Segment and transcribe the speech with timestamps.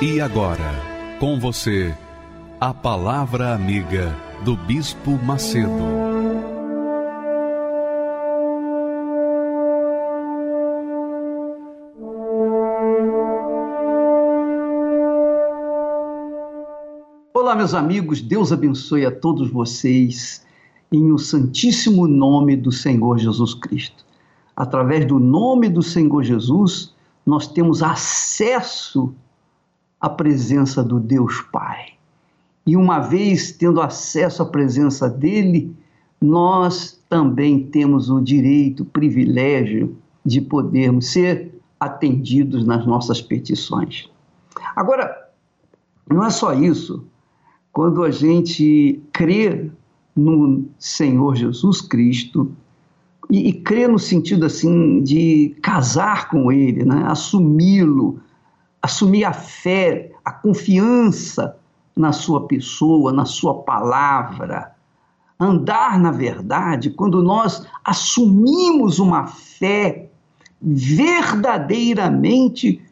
[0.00, 1.92] E agora, com você,
[2.60, 5.72] a Palavra Amiga do Bispo Macedo.
[17.34, 20.46] Olá, meus amigos, Deus abençoe a todos vocês
[20.92, 24.04] em o santíssimo nome do Senhor Jesus Cristo.
[24.54, 26.94] Através do nome do Senhor Jesus,
[27.26, 29.27] nós temos acesso a
[30.06, 31.94] presença do Deus Pai.
[32.66, 35.74] E uma vez tendo acesso à presença dele,
[36.20, 44.10] nós também temos o direito, o privilégio de podermos ser atendidos nas nossas petições.
[44.76, 45.30] Agora,
[46.10, 47.06] não é só isso.
[47.72, 49.70] Quando a gente crê
[50.14, 52.52] no Senhor Jesus Cristo,
[53.30, 57.04] e, e crê no sentido assim de casar com Ele, né?
[57.06, 58.20] assumi-lo,
[58.82, 61.56] assumir a fé, a confiança
[61.96, 64.74] na sua pessoa, na sua palavra.
[65.38, 70.10] Andar na verdade, quando nós assumimos uma fé
[70.60, 72.82] verdadeiramente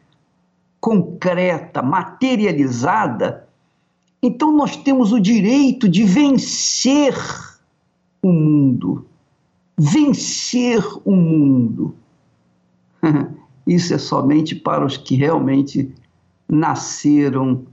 [0.80, 3.46] concreta, materializada,
[4.22, 7.14] então nós temos o direito de vencer
[8.22, 9.04] o mundo.
[9.76, 11.94] Vencer o mundo.
[13.66, 15.92] Isso é somente para os que realmente
[16.48, 17.64] nasceram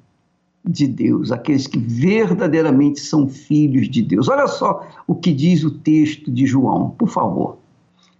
[0.65, 4.29] de Deus, aqueles que verdadeiramente são filhos de Deus.
[4.29, 7.57] Olha só o que diz o texto de João, por favor.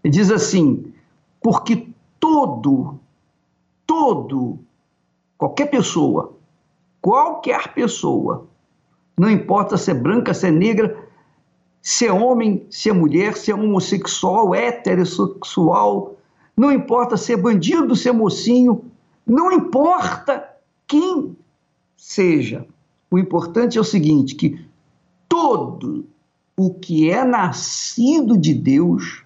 [0.04, 0.92] Ele diz assim:
[1.42, 1.88] porque
[2.20, 3.00] todo,
[3.88, 4.60] todo,
[5.38, 6.34] qualquer pessoa,
[7.02, 8.46] qualquer pessoa,
[9.18, 10.98] não importa se é branca, se é negra,
[11.82, 16.16] se é homem, se é mulher, se é homossexual, heterossexual,
[16.56, 18.86] não importa se é bandido, se é mocinho,
[19.26, 20.48] não importa
[20.88, 21.36] quem
[21.98, 22.66] seja.
[23.10, 24.60] O importante é o seguinte: que
[25.28, 26.06] todo
[26.56, 29.24] o que é nascido de Deus,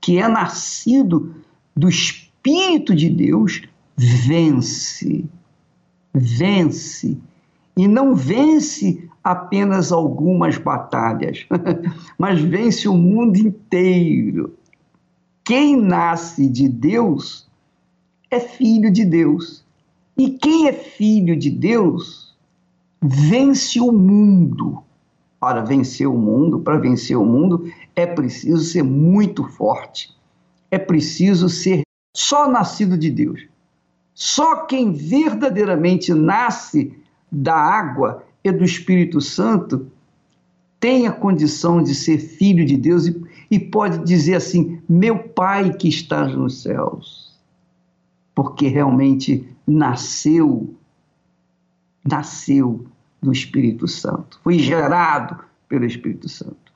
[0.00, 1.34] que é nascido
[1.74, 3.62] do Espírito de Deus,
[3.96, 5.24] vence.
[6.14, 7.16] Vence.
[7.76, 11.46] E não vence apenas algumas batalhas,
[12.18, 14.54] mas vence o mundo inteiro.
[15.44, 17.48] Quem nasce de Deus
[18.30, 19.64] é filho de Deus.
[20.16, 22.34] E quem é filho de Deus
[23.00, 24.82] vence o mundo.
[25.40, 30.14] Para vencer o mundo, para vencer o mundo, é preciso ser muito forte.
[30.70, 31.82] É preciso ser
[32.14, 33.48] só nascido de Deus.
[34.14, 36.96] Só quem verdadeiramente nasce
[37.30, 39.90] da água e do Espírito Santo
[40.78, 43.21] tem a condição de ser filho de Deus e,
[43.52, 47.38] e pode dizer assim: Meu Pai que estás nos céus.
[48.34, 50.74] Porque realmente nasceu,
[52.02, 52.86] nasceu
[53.20, 56.72] do Espírito Santo, foi gerado pelo Espírito Santo.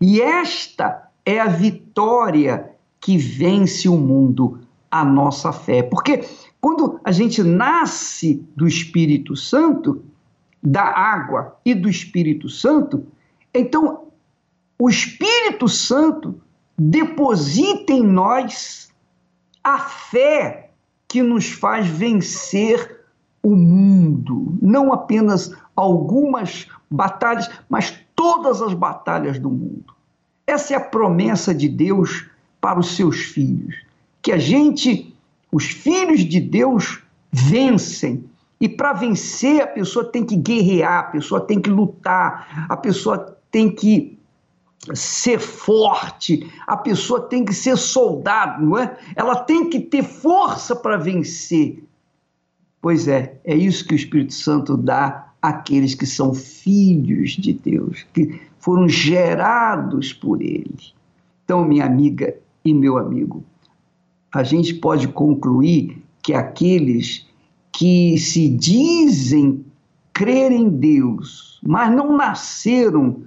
[0.00, 4.60] E esta é a vitória que vence o mundo,
[4.90, 5.82] a nossa fé.
[5.82, 6.24] Porque
[6.62, 10.02] quando a gente nasce do Espírito Santo,
[10.62, 13.06] da água e do Espírito Santo,
[13.52, 14.05] então
[14.78, 16.40] o Espírito Santo
[16.78, 18.90] deposita em nós
[19.64, 20.70] a fé
[21.08, 23.04] que nos faz vencer
[23.42, 29.94] o mundo, não apenas algumas batalhas, mas todas as batalhas do mundo.
[30.46, 32.26] Essa é a promessa de Deus
[32.60, 33.76] para os seus filhos,
[34.20, 35.14] que a gente,
[35.50, 38.24] os filhos de Deus, vencem.
[38.60, 43.36] E para vencer, a pessoa tem que guerrear, a pessoa tem que lutar, a pessoa
[43.50, 44.15] tem que
[44.94, 48.96] ser forte, a pessoa tem que ser soldado, não é?
[49.14, 51.82] Ela tem que ter força para vencer.
[52.80, 58.06] Pois é, é isso que o Espírito Santo dá àqueles que são filhos de Deus,
[58.12, 60.92] que foram gerados por Ele.
[61.44, 63.44] Então, minha amiga e meu amigo,
[64.32, 67.26] a gente pode concluir que aqueles
[67.72, 69.64] que se dizem
[70.12, 73.22] crer em Deus, mas não nasceram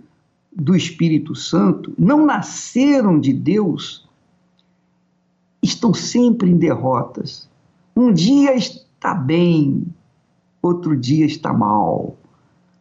[0.52, 4.08] do Espírito Santo, não nasceram de Deus,
[5.62, 7.48] estão sempre em derrotas.
[7.96, 9.86] Um dia está bem,
[10.62, 12.18] outro dia está mal.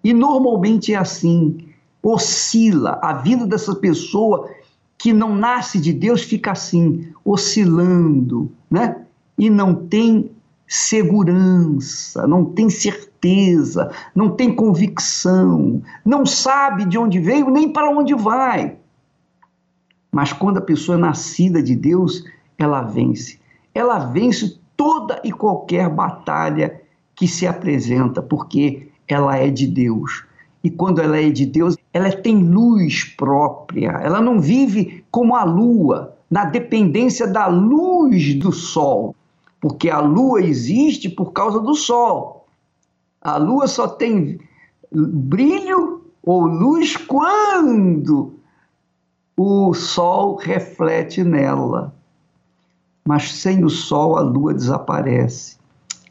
[0.02, 1.58] E normalmente é assim,
[2.02, 2.98] oscila.
[3.02, 4.48] A vida dessa pessoa
[4.96, 9.04] que não nasce de Deus fica assim, oscilando, né?
[9.36, 10.30] E não tem
[10.68, 18.14] segurança, não tem certeza, não tem convicção, não sabe de onde veio nem para onde
[18.14, 18.76] vai.
[20.12, 22.22] Mas quando a pessoa é nascida de Deus,
[22.58, 23.38] ela vence.
[23.74, 26.80] Ela vence toda e qualquer batalha
[27.14, 30.24] que se apresenta, porque ela é de Deus.
[30.62, 33.90] E quando ela é de Deus, ela tem luz própria.
[34.02, 39.14] Ela não vive como a lua, na dependência da luz do sol
[39.60, 42.46] porque a lua existe por causa do sol.
[43.20, 44.38] A lua só tem
[44.92, 48.34] brilho ou luz quando
[49.36, 51.94] o sol reflete nela.
[53.04, 55.56] Mas sem o sol a lua desaparece.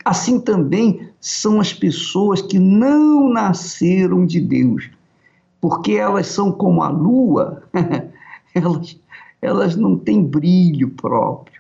[0.04, 4.90] Assim também são as pessoas que não nasceram de Deus,
[5.60, 7.64] porque elas são como a lua,
[8.56, 8.98] elas,
[9.42, 11.57] elas não têm brilho próprio.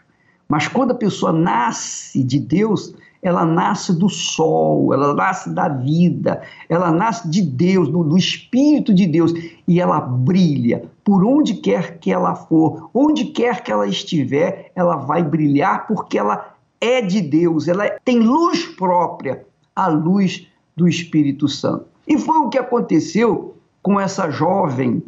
[0.48, 6.42] Mas quando a pessoa nasce de Deus, ela nasce do sol, ela nasce da vida,
[6.70, 9.34] ela nasce de Deus, do, do, Espírito de Deus,
[9.68, 14.98] e ela brilha por onde quer que ela for, onde quer que ela estiver, ela
[14.98, 19.46] vai brilhar porque ela é de Deus, ela tem luz própria,
[19.76, 21.86] a luz do Espírito Santo.
[22.08, 25.04] E foi o que aconteceu com essa jovem.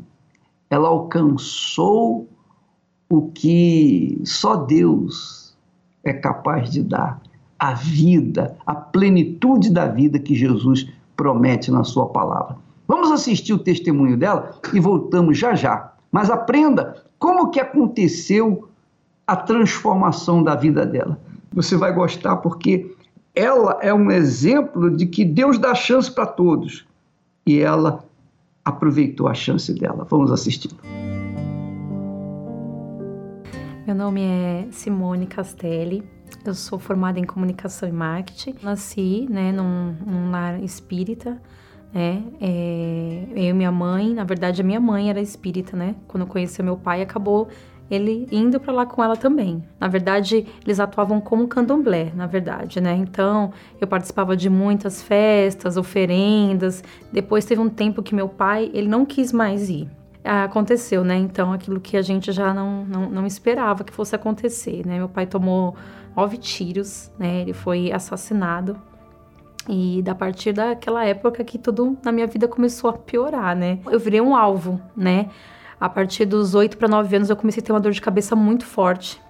[0.69, 2.28] Ela alcançou
[3.09, 5.57] o que só Deus
[6.03, 7.19] é capaz de dar,
[7.57, 12.55] a vida, a plenitude da vida que Jesus promete na sua palavra.
[12.87, 15.91] Vamos assistir o testemunho dela e voltamos já já.
[16.11, 18.69] Mas aprenda como que aconteceu
[19.27, 21.19] a transformação da vida dela.
[21.51, 22.95] Você vai gostar porque
[23.35, 26.87] ela é um exemplo de que Deus dá chance para todos.
[27.45, 28.03] E ela
[28.63, 30.07] aproveitou a chance dela.
[30.09, 30.71] Vamos assistir.
[33.89, 36.03] Meu nome é Simone Castelli,
[36.45, 38.53] eu sou formada em comunicação e marketing.
[38.61, 41.41] Nasci né, num, num lar espírita,
[41.91, 42.21] né?
[42.39, 45.95] É, eu e minha mãe, na verdade a minha mãe era espírita, né?
[46.07, 47.47] Quando eu conheci meu pai, acabou
[47.89, 49.63] ele indo para lá com ela também.
[49.79, 52.93] Na verdade, eles atuavam como candomblé, na verdade, né?
[52.93, 53.51] Então,
[53.81, 56.83] eu participava de muitas festas, oferendas.
[57.11, 59.89] Depois teve um tempo que meu pai, ele não quis mais ir
[60.29, 61.15] aconteceu, né?
[61.17, 64.97] Então, aquilo que a gente já não, não, não esperava que fosse acontecer, né?
[64.97, 65.75] Meu pai tomou
[66.15, 67.41] nove tiros, né?
[67.41, 68.79] Ele foi assassinado.
[69.67, 73.79] E da partir daquela época que tudo na minha vida começou a piorar, né?
[73.89, 75.29] Eu virei um alvo, né?
[75.79, 78.35] A partir dos oito para nove anos eu comecei a ter uma dor de cabeça
[78.35, 79.21] muito forte,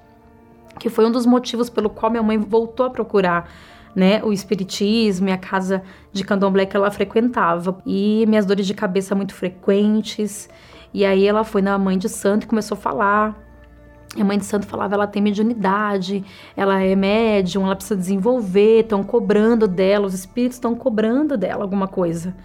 [0.80, 3.50] que foi um dos motivos pelo qual minha mãe voltou a procurar
[3.96, 7.78] né, o espiritismo e a casa de candomblé que ela frequentava.
[7.86, 10.50] E minhas dores de cabeça muito frequentes,
[10.94, 13.36] e aí ela foi na mãe de santo e começou a falar.
[14.20, 16.26] A mãe de santo falava, ela tem mediunidade,
[16.58, 21.88] ela é médium, ela precisa desenvolver, estão cobrando dela, os espíritos estão cobrando dela alguma
[21.88, 22.36] coisa,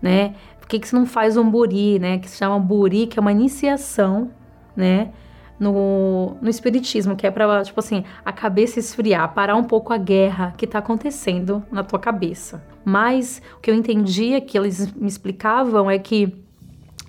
[0.00, 0.34] né?
[0.60, 2.18] Por que, que você não faz um buri, né?
[2.18, 4.30] Que se chama buri, que é uma iniciação,
[4.76, 5.10] né?
[5.58, 9.98] No, no espiritismo, que é para tipo assim, a cabeça esfriar, parar um pouco a
[9.98, 12.62] guerra que tá acontecendo na tua cabeça.
[12.84, 16.32] Mas o que eu entendia que eles me explicavam é que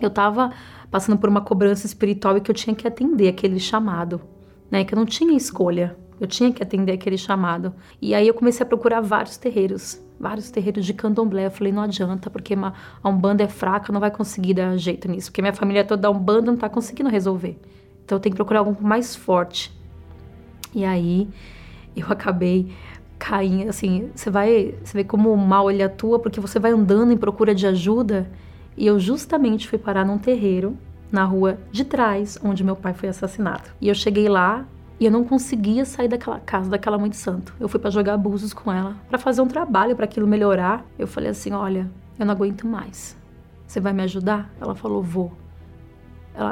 [0.02, 0.52] eu tava
[0.90, 4.22] passando por uma cobrança espiritual e que eu tinha que atender aquele chamado,
[4.70, 4.84] né?
[4.84, 5.96] Que eu não tinha escolha.
[6.20, 7.74] Eu tinha que atender aquele chamado.
[8.02, 11.46] E aí eu comecei a procurar vários terreiros, vários terreiros de candomblé.
[11.46, 15.08] Eu falei, não adianta, porque uma, a Umbanda é fraca, não vai conseguir dar jeito
[15.08, 15.32] nisso.
[15.32, 17.58] Porque minha família toda da Umbanda não tá conseguindo resolver.
[18.04, 19.72] Então eu tenho que procurar algo mais forte.
[20.76, 21.30] E aí
[21.96, 22.74] eu acabei
[23.18, 27.12] caindo, assim, você vai, você vê como o mal ele atua, porque você vai andando
[27.12, 28.30] em procura de ajuda
[28.80, 30.78] e eu justamente fui parar num terreiro
[31.12, 33.70] na rua de trás, onde meu pai foi assassinado.
[33.82, 34.66] E eu cheguei lá
[34.98, 37.54] e eu não conseguia sair daquela casa, daquela mãe de santo.
[37.60, 40.86] Eu fui para jogar abusos com ela, para fazer um trabalho para aquilo melhorar.
[40.98, 43.18] Eu falei assim: olha, eu não aguento mais.
[43.68, 44.50] Você vai me ajudar?
[44.62, 45.34] Ela falou: vou.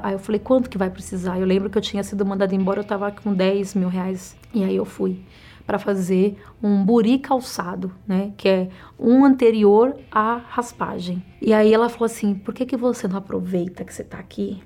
[0.03, 1.39] Aí eu falei: quanto que vai precisar?
[1.39, 4.36] Eu lembro que eu tinha sido mandada embora, eu tava com 10 mil reais.
[4.53, 5.24] E aí eu fui
[5.65, 8.34] para fazer um buri calçado, né?
[8.38, 11.24] Que é um anterior à raspagem.
[11.41, 14.62] E aí ela falou assim: por que, que você não aproveita que você tá aqui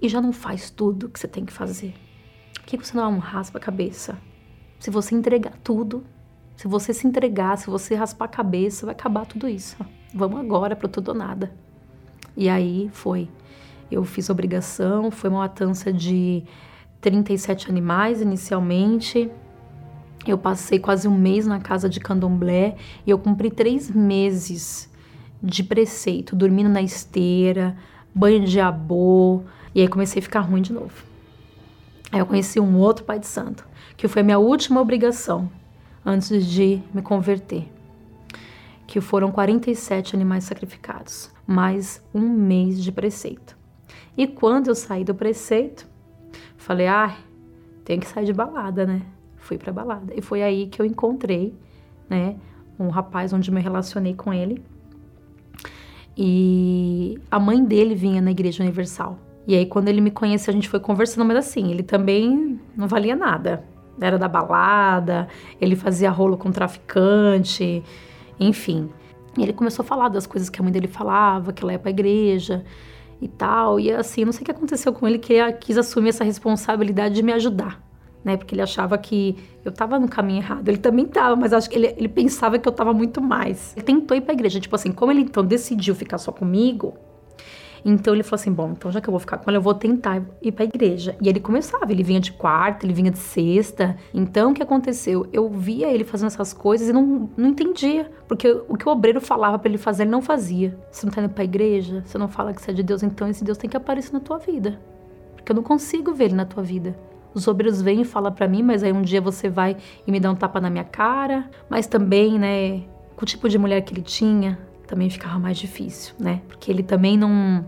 [0.00, 1.94] e já não faz tudo que você tem que fazer?
[2.54, 4.18] Por que você não raspa a cabeça?
[4.78, 6.04] Se você entregar tudo,
[6.56, 9.76] se você se entregar, se você raspar a cabeça, vai acabar tudo isso.
[10.14, 11.52] Vamos agora pro tudo ou nada.
[12.36, 13.28] E aí foi.
[13.94, 16.42] Eu fiz obrigação, foi uma matança de
[17.00, 19.30] 37 animais inicialmente,
[20.26, 24.90] Eu passei quase um mês na casa de candomblé e eu cumpri três meses
[25.42, 27.76] de preceito, dormindo na esteira,
[28.12, 29.42] banho de abô,
[29.74, 31.04] e aí comecei a ficar ruim de novo.
[32.10, 33.64] Aí eu conheci um outro pai de santo,
[33.96, 35.48] que foi a minha última obrigação
[36.04, 37.68] antes de me converter,
[38.86, 43.53] que foram 47 animais sacrificados, mais um mês de preceito.
[44.16, 45.86] E quando eu saí do preceito,
[46.56, 47.16] falei, ah,
[47.84, 49.02] tenho que sair de balada, né?
[49.36, 50.12] Fui pra balada.
[50.16, 51.54] E foi aí que eu encontrei,
[52.08, 52.36] né,
[52.78, 54.62] um rapaz onde me relacionei com ele.
[56.16, 59.18] E a mãe dele vinha na Igreja Universal.
[59.46, 62.88] E aí, quando ele me conheceu, a gente foi conversando, mas assim, ele também não
[62.88, 63.64] valia nada.
[64.00, 65.28] Era da balada,
[65.60, 67.82] ele fazia rolo com traficante,
[68.40, 68.88] enfim.
[69.36, 71.78] E ele começou a falar das coisas que a mãe dele falava, que ela ia
[71.78, 72.64] pra igreja
[73.24, 73.80] e tal.
[73.80, 77.14] E assim, não sei o que aconteceu com ele, que ele quis assumir essa responsabilidade
[77.14, 77.82] de me ajudar,
[78.22, 78.36] né?
[78.36, 80.68] Porque ele achava que eu tava no caminho errado.
[80.68, 83.72] Ele também tava, mas acho que ele, ele pensava que eu tava muito mais.
[83.76, 84.60] Ele tentou ir pra igreja.
[84.60, 86.94] Tipo assim, como ele então decidiu ficar só comigo,
[87.84, 89.74] então ele falou assim: bom, então já que eu vou ficar com ela, eu vou
[89.74, 91.16] tentar ir pra igreja.
[91.20, 93.96] E ele começava, ele vinha de quarta, ele vinha de sexta.
[94.12, 95.26] Então o que aconteceu?
[95.32, 98.10] Eu via ele fazendo essas coisas e não, não entendia.
[98.26, 100.78] Porque o que o obreiro falava para ele fazer, ele não fazia.
[100.90, 103.28] Você não tá indo pra igreja, você não fala que você é de Deus, então
[103.28, 104.80] esse Deus tem que aparecer na tua vida.
[105.36, 106.96] Porque eu não consigo ver ele na tua vida.
[107.34, 109.76] Os obreiros vêm e falam para mim, mas aí um dia você vai
[110.06, 111.50] e me dá um tapa na minha cara.
[111.68, 112.82] Mas também, né,
[113.16, 116.40] com o tipo de mulher que ele tinha, também ficava mais difícil, né?
[116.48, 117.64] Porque ele também não.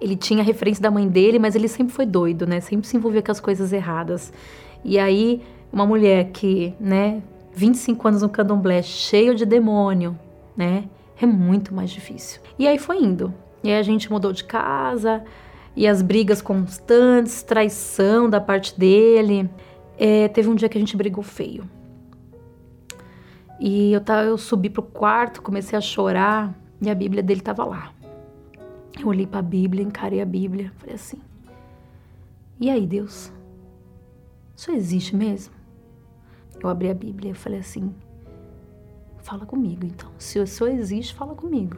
[0.00, 2.60] Ele tinha referência da mãe dele, mas ele sempre foi doido, né?
[2.60, 4.32] Sempre se envolvia com as coisas erradas.
[4.84, 7.22] E aí, uma mulher que, né,
[7.54, 10.18] 25 anos no candomblé, cheio de demônio,
[10.56, 10.84] né?
[11.20, 12.40] É muito mais difícil.
[12.58, 13.32] E aí foi indo.
[13.62, 15.24] E aí a gente mudou de casa,
[15.76, 19.48] e as brigas constantes, traição da parte dele.
[19.98, 21.64] É, teve um dia que a gente brigou feio.
[23.58, 27.64] E eu, tava, eu subi pro quarto, comecei a chorar e a Bíblia dele tava
[27.64, 27.92] lá.
[28.98, 31.20] Eu olhei para a Bíblia, encarei a Bíblia, falei assim:
[32.60, 33.32] E aí, Deus?
[34.56, 35.54] Isso existe mesmo?
[36.62, 37.94] Eu abri a Bíblia e falei assim:
[39.18, 40.10] Fala comigo então.
[40.18, 41.76] Se isso existe, fala comigo.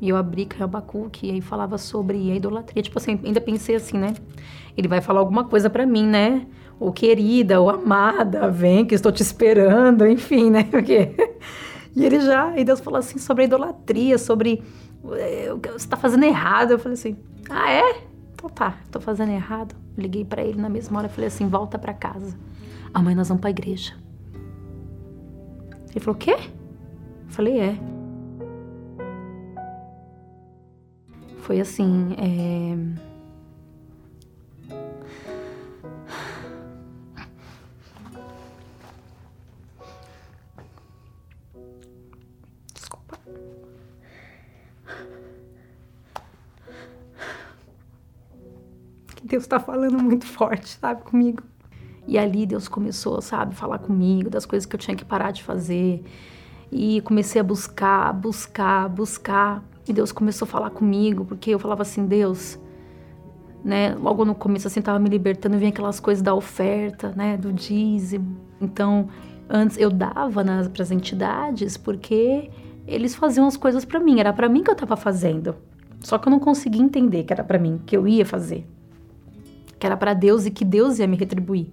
[0.00, 2.82] E eu abri com Abacuque e aí falava sobre a idolatria.
[2.82, 4.14] Tipo assim, ainda pensei assim, né?
[4.76, 6.46] Ele vai falar alguma coisa para mim, né?
[6.80, 10.64] Ou querida, ou amada, vem que estou te esperando, enfim, né?
[10.72, 11.14] Porque...
[11.94, 14.62] E ele já, e Deus falou assim sobre a idolatria, sobre
[15.12, 16.70] é, você está fazendo errado.
[16.70, 17.16] Eu falei assim,
[17.50, 18.04] ah é?
[18.32, 19.74] Então tá, tô fazendo errado.
[19.98, 22.34] Liguei para ele na mesma hora, falei assim, volta para casa.
[22.94, 23.94] Amanhã nós vamos para igreja.
[25.90, 26.36] Ele falou, o quê?
[26.36, 27.78] Eu falei, é.
[31.40, 33.09] Foi assim, é
[49.30, 51.44] Deus está falando muito forte, sabe, comigo.
[52.06, 55.44] E ali Deus começou, sabe, falar comigo das coisas que eu tinha que parar de
[55.44, 56.02] fazer.
[56.72, 59.62] E comecei a buscar, buscar, buscar.
[59.88, 62.58] E Deus começou a falar comigo, porque eu falava assim, Deus,
[63.64, 63.94] né?
[63.94, 68.36] Logo no começo assim tava me libertando, vinha aquelas coisas da oferta, né, do dízimo.
[68.60, 69.08] Então,
[69.48, 72.50] antes eu dava nas para as entidades porque
[72.84, 75.54] eles faziam as coisas para mim, era para mim que eu estava fazendo.
[76.00, 78.66] Só que eu não conseguia entender que era para mim, que eu ia fazer
[79.80, 81.72] que era para Deus e que Deus ia me retribuir.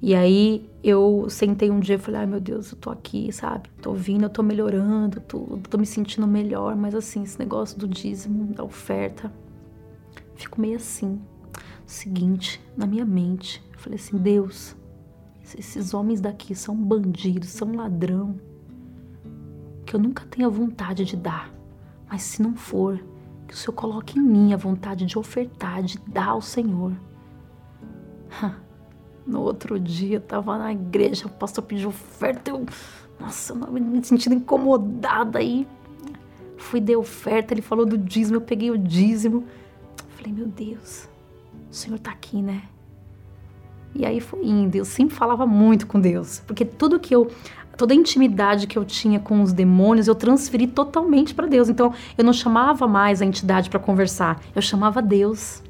[0.00, 3.68] E aí eu sentei um dia e falei: ai meu Deus, eu tô aqui, sabe?
[3.82, 7.86] Tô vindo, eu tô melhorando, tô, tô me sentindo melhor, mas assim, esse negócio do
[7.86, 9.30] dízimo, da oferta,
[10.34, 11.20] fico meio assim.
[11.84, 14.74] Seguinte, na minha mente, eu falei assim: Deus,
[15.42, 18.40] esses homens daqui são bandidos, são ladrão,
[19.84, 21.52] que eu nunca tenha vontade de dar,
[22.08, 23.02] mas se não for,
[23.48, 26.92] que o Senhor coloque em mim a vontade de ofertar, de dar ao Senhor.
[29.28, 32.64] No outro dia, eu tava na igreja, o pastor pediu oferta, eu,
[33.20, 35.66] nossa, eu me sentindo incomodada aí.
[36.56, 39.44] Fui de oferta, ele falou do dízimo, eu peguei o dízimo.
[40.16, 41.10] Falei, meu Deus,
[41.70, 42.62] o Senhor tá aqui, né?
[43.94, 44.76] E aí foi indo.
[44.76, 47.30] Eu sempre falava muito com Deus, porque tudo que eu,
[47.76, 51.68] toda a intimidade que eu tinha com os demônios, eu transferi totalmente para Deus.
[51.68, 55.62] Então, eu não chamava mais a entidade para conversar, eu chamava Deus.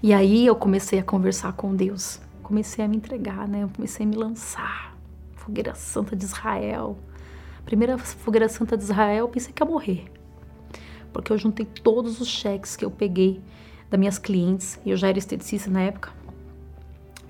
[0.00, 3.64] E aí eu comecei a conversar com Deus, comecei a me entregar, né?
[3.64, 4.96] Eu comecei a me lançar.
[5.34, 6.96] Fogueira Santa de Israel.
[7.64, 10.04] Primeira Fogueira Santa de Israel, eu pensei que ia morrer.
[11.12, 13.42] Porque eu juntei todos os cheques que eu peguei
[13.90, 16.12] das minhas clientes, e eu já era esteticista na época.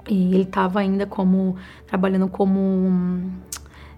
[0.07, 1.57] E ele estava ainda como
[1.87, 3.31] trabalhando como hum,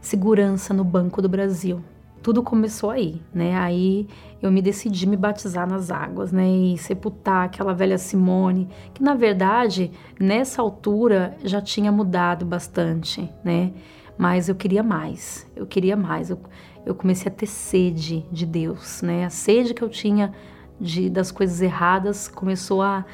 [0.00, 1.82] segurança no Banco do Brasil.
[2.22, 3.56] Tudo começou aí, né?
[3.56, 4.06] Aí
[4.42, 6.48] eu me decidi me batizar nas águas, né?
[6.48, 13.72] E sepultar aquela velha Simone, que na verdade, nessa altura já tinha mudado bastante, né?
[14.18, 16.28] Mas eu queria mais, eu queria mais.
[16.28, 16.38] Eu,
[16.84, 19.24] eu comecei a ter sede de Deus, né?
[19.24, 20.32] A sede que eu tinha
[20.78, 23.04] de, das coisas erradas começou a,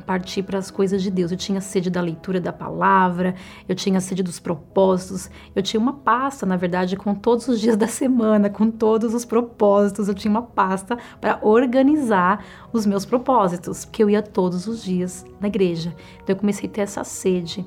[0.00, 1.30] partir para as coisas de Deus.
[1.30, 3.34] Eu tinha sede da leitura da palavra,
[3.68, 7.76] eu tinha sede dos propósitos, eu tinha uma pasta, na verdade, com todos os dias
[7.76, 10.08] da semana, com todos os propósitos.
[10.08, 15.24] Eu tinha uma pasta para organizar os meus propósitos, porque eu ia todos os dias
[15.40, 15.94] na igreja.
[16.22, 17.64] Então eu comecei a ter essa sede.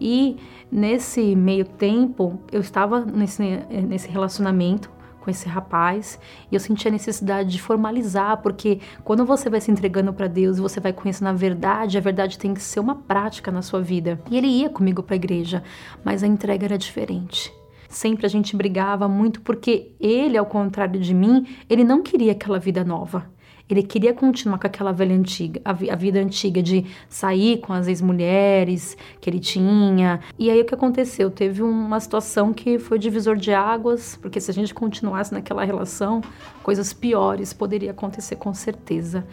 [0.00, 0.36] E
[0.70, 3.42] nesse meio tempo, eu estava nesse,
[3.86, 4.93] nesse relacionamento
[5.24, 6.18] com esse rapaz
[6.52, 10.58] e eu senti a necessidade de formalizar, porque quando você vai se entregando para Deus
[10.58, 13.80] e você vai conhecendo a verdade, a verdade tem que ser uma prática na sua
[13.80, 14.20] vida.
[14.30, 15.62] E ele ia comigo para a igreja,
[16.04, 17.50] mas a entrega era diferente.
[17.88, 22.58] Sempre a gente brigava muito porque ele, ao contrário de mim, ele não queria aquela
[22.58, 23.32] vida nova.
[23.68, 27.88] Ele queria continuar com aquela velha antiga, a, a vida antiga de sair com as
[27.88, 30.20] ex-mulheres que ele tinha.
[30.38, 31.30] E aí o que aconteceu?
[31.30, 36.20] Teve uma situação que foi divisor de águas, porque se a gente continuasse naquela relação,
[36.62, 39.26] coisas piores poderiam acontecer com certeza.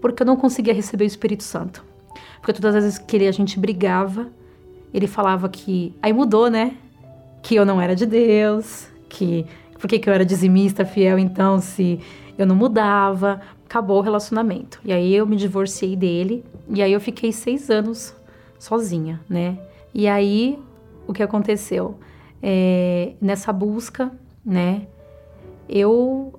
[0.00, 1.84] Porque eu não conseguia receber o Espírito Santo.
[2.40, 4.28] Porque todas as vezes que ele, a gente brigava,
[4.92, 5.94] ele falava que.
[6.00, 6.76] Aí mudou, né?
[7.42, 9.44] Que eu não era de Deus, que.
[9.78, 12.00] Por que, que eu era dizimista, fiel, então, se
[12.38, 13.40] eu não mudava?
[13.74, 14.80] Acabou o relacionamento.
[14.84, 18.14] E aí eu me divorciei dele e aí eu fiquei seis anos
[18.56, 19.58] sozinha, né?
[19.92, 20.56] E aí
[21.08, 21.98] o que aconteceu?
[22.40, 24.12] É, nessa busca,
[24.46, 24.86] né?
[25.68, 26.38] Eu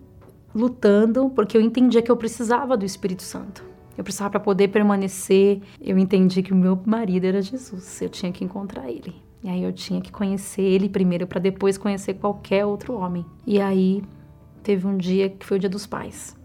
[0.53, 3.65] lutando porque eu entendia que eu precisava do Espírito Santo.
[3.97, 5.61] Eu precisava para poder permanecer.
[5.81, 8.01] Eu entendi que o meu marido era Jesus.
[8.01, 9.13] Eu tinha que encontrar ele.
[9.43, 13.25] E aí eu tinha que conhecer ele primeiro para depois conhecer qualquer outro homem.
[13.45, 14.01] E aí
[14.63, 16.35] teve um dia que foi o dia dos pais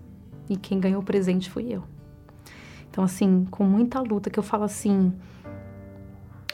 [0.51, 1.85] e quem ganhou o presente fui eu.
[2.91, 5.15] Então, assim, com muita luta, que eu falo assim,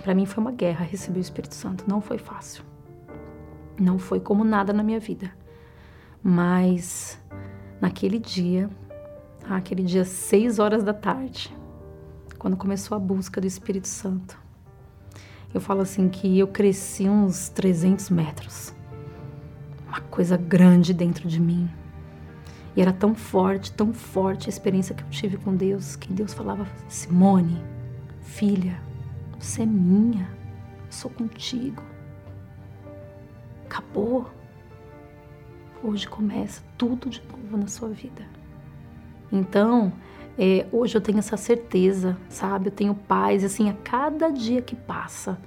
[0.02, 2.62] para mim foi uma guerra receber o Espírito Santo, não foi fácil.
[3.80, 5.30] Não foi como nada na minha vida.
[6.22, 7.18] Mas
[7.80, 8.68] naquele dia,
[9.48, 11.56] aquele dia, seis horas da tarde,
[12.38, 14.38] quando começou a busca do Espírito Santo,
[15.54, 18.74] eu falo assim que eu cresci uns 300 metros.
[19.88, 21.66] Uma coisa grande dentro de mim
[22.76, 26.34] e era tão forte, tão forte a experiência que eu tive com Deus, que Deus
[26.34, 27.64] falava: Simone,
[28.20, 28.78] filha,
[29.40, 30.28] você é minha,
[30.84, 31.82] eu sou contigo.
[33.64, 34.30] Acabou.
[35.82, 38.26] Hoje começa tudo de novo na sua vida.
[39.32, 39.92] Então,
[40.38, 42.68] é, hoje eu tenho essa certeza, sabe?
[42.68, 45.38] Eu tenho paz, assim, a cada dia que passa,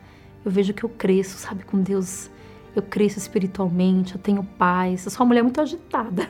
[0.44, 2.30] eu vejo que eu cresço, sabe, com Deus.
[2.76, 5.06] Eu cresço espiritualmente, eu tenho paz.
[5.06, 6.30] Eu sou uma mulher muito agitada.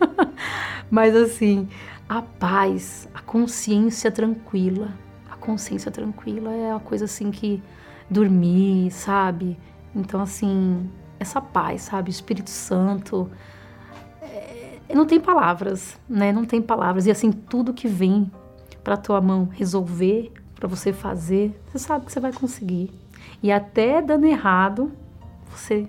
[0.90, 1.68] Mas assim,
[2.08, 4.88] a paz, a consciência tranquila.
[5.30, 7.62] A consciência tranquila é uma coisa assim que
[8.08, 9.58] dormir, sabe?
[9.94, 12.08] Então, assim, essa paz, sabe?
[12.08, 13.30] O Espírito Santo.
[14.22, 16.32] É, não tem palavras, né?
[16.32, 17.06] Não tem palavras.
[17.06, 18.30] E assim, tudo que vem
[18.82, 22.90] para tua mão resolver, para você fazer, você sabe que você vai conseguir.
[23.42, 24.90] E até dando errado,
[25.50, 25.88] você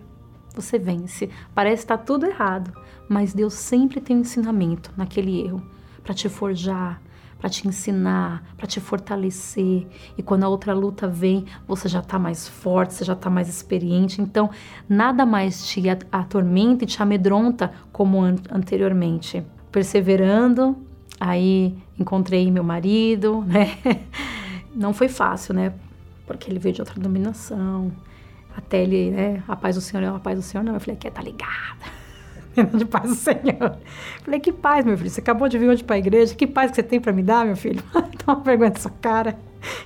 [0.60, 1.30] você vence.
[1.54, 2.72] Parece estar tá tudo errado,
[3.08, 5.62] mas Deus sempre tem um ensinamento naquele erro
[6.04, 7.02] para te forjar,
[7.40, 9.88] para te ensinar, para te fortalecer.
[10.18, 13.48] E quando a outra luta vem, você já está mais forte, você já está mais
[13.48, 14.22] experiente.
[14.22, 14.50] Então,
[14.88, 19.44] nada mais te atormenta e te amedronta como an anteriormente.
[19.72, 20.76] Perseverando,
[21.20, 23.78] aí encontrei meu marido, né?
[24.76, 25.74] Não foi fácil, né?
[26.28, 27.92] Porque ele veio de outra dominação.
[28.60, 29.44] Até ele, né?
[29.48, 30.74] A paz do Senhor é a paz do Senhor, não.
[30.74, 32.00] Eu falei, aqui tá ligada
[32.78, 33.78] de paz do Senhor.
[34.22, 35.10] Falei, que paz, meu filho?
[35.10, 37.24] Você acabou de vir hoje para a igreja, que paz que você tem para me
[37.24, 37.82] dar, meu filho?
[38.26, 39.40] Toma vergonha dessa cara.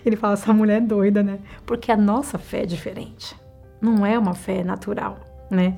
[0.03, 1.37] Ele fala, essa mulher é doida, né?
[1.67, 3.35] Porque a nossa fé é diferente.
[3.79, 5.19] Não é uma fé natural,
[5.51, 5.77] né?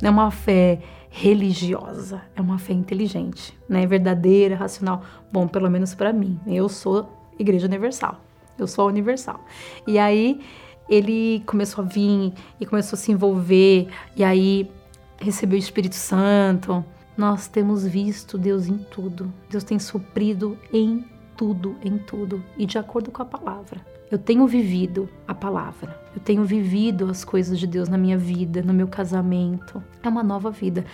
[0.00, 0.78] Não é uma fé
[1.10, 3.86] religiosa, é uma fé inteligente, né?
[3.86, 5.02] Verdadeira, racional.
[5.32, 6.38] Bom, pelo menos para mim.
[6.46, 8.20] Eu sou Igreja Universal.
[8.56, 9.44] Eu sou Universal.
[9.86, 10.40] E aí
[10.88, 13.88] ele começou a vir e começou a se envolver.
[14.14, 14.70] E aí
[15.18, 16.84] recebeu o Espírito Santo.
[17.16, 19.32] Nós temos visto Deus em tudo.
[19.50, 21.04] Deus tem suprido em
[21.36, 23.80] tudo, em tudo e de acordo com a palavra.
[24.10, 26.00] Eu tenho vivido a palavra.
[26.14, 29.82] Eu tenho vivido as coisas de Deus na minha vida, no meu casamento.
[30.02, 30.84] É uma nova vida.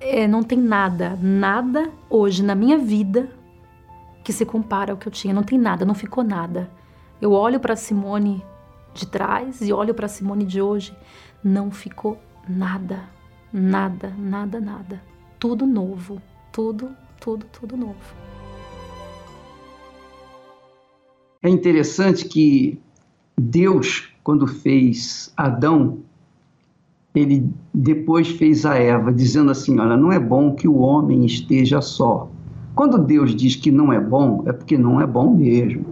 [0.00, 3.28] É, não tem nada, nada hoje na minha vida
[4.24, 5.34] que se compara ao que eu tinha.
[5.34, 6.70] Não tem nada, não ficou nada.
[7.20, 8.42] Eu olho para Simone
[8.94, 10.96] de trás e olho para Simone de hoje,
[11.42, 13.04] não ficou nada,
[13.52, 15.02] nada, nada, nada.
[15.38, 16.20] Tudo novo,
[16.52, 18.14] tudo, tudo, tudo novo.
[21.42, 22.80] É interessante que
[23.36, 25.98] Deus, quando fez Adão,
[27.14, 31.80] ele depois fez a Eva, dizendo assim: Olha, não é bom que o homem esteja
[31.80, 32.28] só.
[32.74, 35.84] Quando Deus diz que não é bom, é porque não é bom mesmo.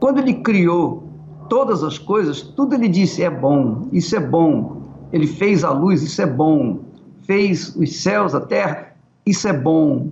[0.00, 1.03] Quando ele criou
[1.48, 4.82] todas as coisas, tudo ele disse: é bom, isso é bom.
[5.12, 6.80] Ele fez a luz, isso é bom.
[7.22, 10.10] Fez os céus, a terra, isso é bom.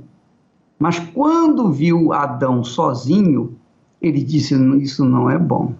[0.78, 3.56] Mas quando viu Adão sozinho,
[4.00, 5.74] ele disse: Isso não é bom.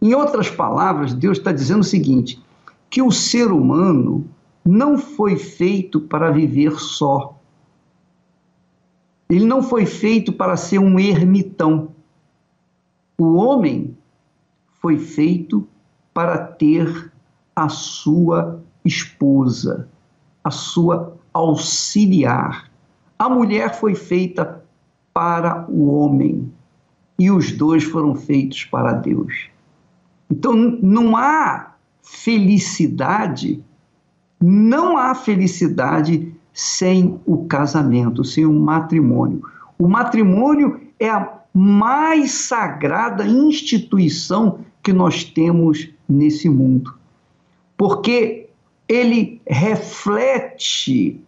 [0.00, 2.40] Em outras palavras, Deus está dizendo o seguinte:
[2.88, 4.26] que o ser humano
[4.64, 7.36] não foi feito para viver só.
[9.28, 11.88] Ele não foi feito para ser um ermitão.
[13.18, 13.97] O homem
[14.80, 15.66] foi feito
[16.12, 17.12] para ter
[17.54, 19.88] a sua esposa,
[20.42, 22.70] a sua auxiliar.
[23.18, 24.62] A mulher foi feita
[25.12, 26.52] para o homem
[27.18, 29.48] e os dois foram feitos para Deus.
[30.30, 33.62] Então não há felicidade,
[34.40, 39.42] não há felicidade sem o casamento, sem o matrimônio.
[39.78, 46.94] O matrimônio é a mais sagrada instituição que nós temos nesse mundo.
[47.76, 48.48] Porque
[48.88, 51.20] ele reflete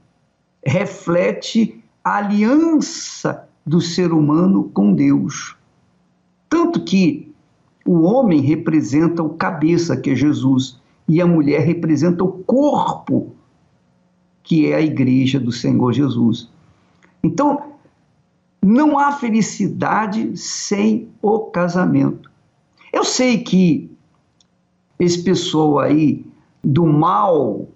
[0.64, 5.56] reflete a aliança do ser humano com Deus.
[6.48, 7.32] Tanto que
[7.86, 13.34] o homem representa o cabeça, que é Jesus, e a mulher representa o corpo,
[14.42, 16.48] que é a igreja do Senhor Jesus.
[17.22, 17.74] Então,
[18.62, 22.29] não há felicidade sem o casamento.
[23.00, 23.90] Eu sei que
[24.98, 26.22] esse pessoal aí
[26.62, 27.66] do mal,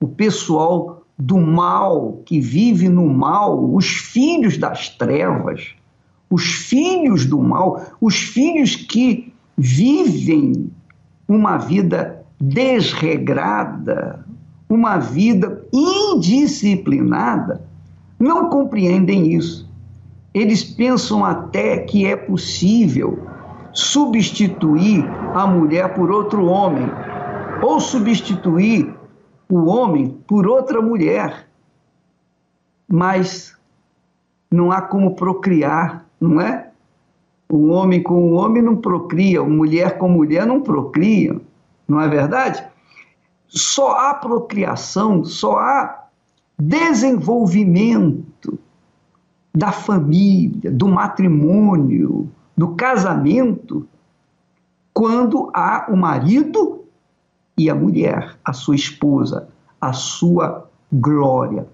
[0.00, 5.74] o pessoal do mal que vive no mal, os filhos das trevas,
[6.30, 10.70] os filhos do mal, os filhos que vivem
[11.28, 14.24] uma vida desregrada,
[14.66, 17.62] uma vida indisciplinada,
[18.18, 19.70] não compreendem isso.
[20.32, 23.34] Eles pensam até que é possível
[23.74, 26.90] substituir a mulher por outro homem,
[27.62, 28.94] ou substituir
[29.50, 31.46] o homem por outra mulher.
[32.88, 33.54] Mas
[34.50, 36.70] não há como procriar não é?
[37.48, 41.38] O homem com o homem não procria, mulher com mulher não procria,
[41.86, 42.64] não é verdade?
[43.46, 46.06] Só há procriação, só há
[46.58, 48.58] desenvolvimento
[49.54, 53.86] da família, do matrimônio, do casamento,
[54.92, 56.84] quando há o marido
[57.56, 59.48] e a mulher, a sua esposa,
[59.80, 61.66] a sua glória.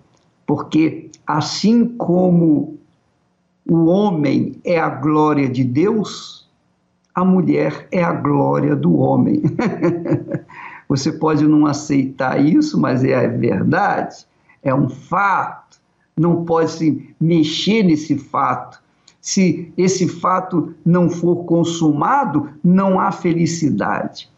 [0.46, 2.78] Porque assim como
[3.68, 6.48] o homem é a glória de Deus,
[7.14, 9.42] a mulher é a glória do homem.
[10.88, 14.26] Você pode não aceitar isso, mas é verdade,
[14.62, 15.78] é um fato.
[16.16, 18.79] Não pode se mexer nesse fato.
[19.20, 24.30] Se esse fato não for consumado, não há felicidade.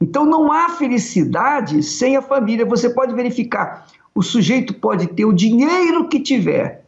[0.00, 2.66] Então não há felicidade sem a família.
[2.66, 3.86] Você pode verificar.
[4.14, 6.84] O sujeito pode ter o dinheiro que tiver,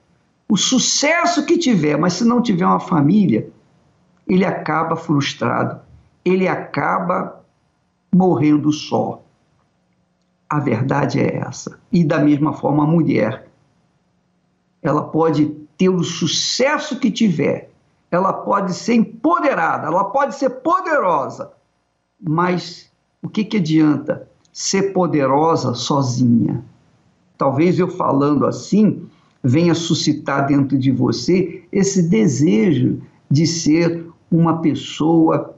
[0.49, 3.49] o sucesso que tiver, mas se não tiver uma família,
[4.29, 5.81] ele acaba frustrado,
[6.25, 7.43] ele acaba
[8.13, 9.23] morrendo só.
[10.49, 11.81] A verdade é essa.
[11.91, 13.49] E da mesma forma a mulher,
[14.83, 17.71] ela pode ter o sucesso que tiver,
[18.11, 21.53] ela pode ser empoderada, ela pode ser poderosa,
[22.21, 22.91] mas
[23.23, 26.65] o que, que adianta ser poderosa sozinha?
[27.37, 29.07] Talvez eu falando assim,
[29.43, 35.55] venha suscitar dentro de você esse desejo de ser uma pessoa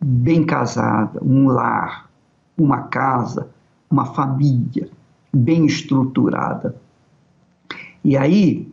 [0.00, 2.08] bem casada, um lar,
[2.56, 3.50] uma casa,
[3.90, 4.88] uma família
[5.32, 6.76] bem estruturada.
[8.04, 8.70] E aí,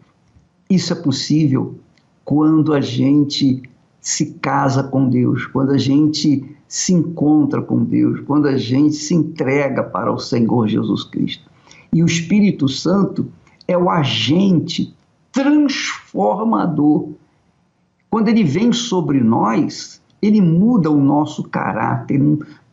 [0.70, 1.76] isso é possível
[2.24, 3.62] quando a gente
[4.00, 9.14] se casa com Deus, quando a gente se encontra com Deus, quando a gente se
[9.14, 11.50] entrega para o Senhor Jesus Cristo.
[11.94, 13.28] E o Espírito Santo
[13.68, 14.94] é o agente
[15.32, 17.10] transformador.
[18.10, 22.22] Quando ele vem sobre nós, ele muda o nosso caráter,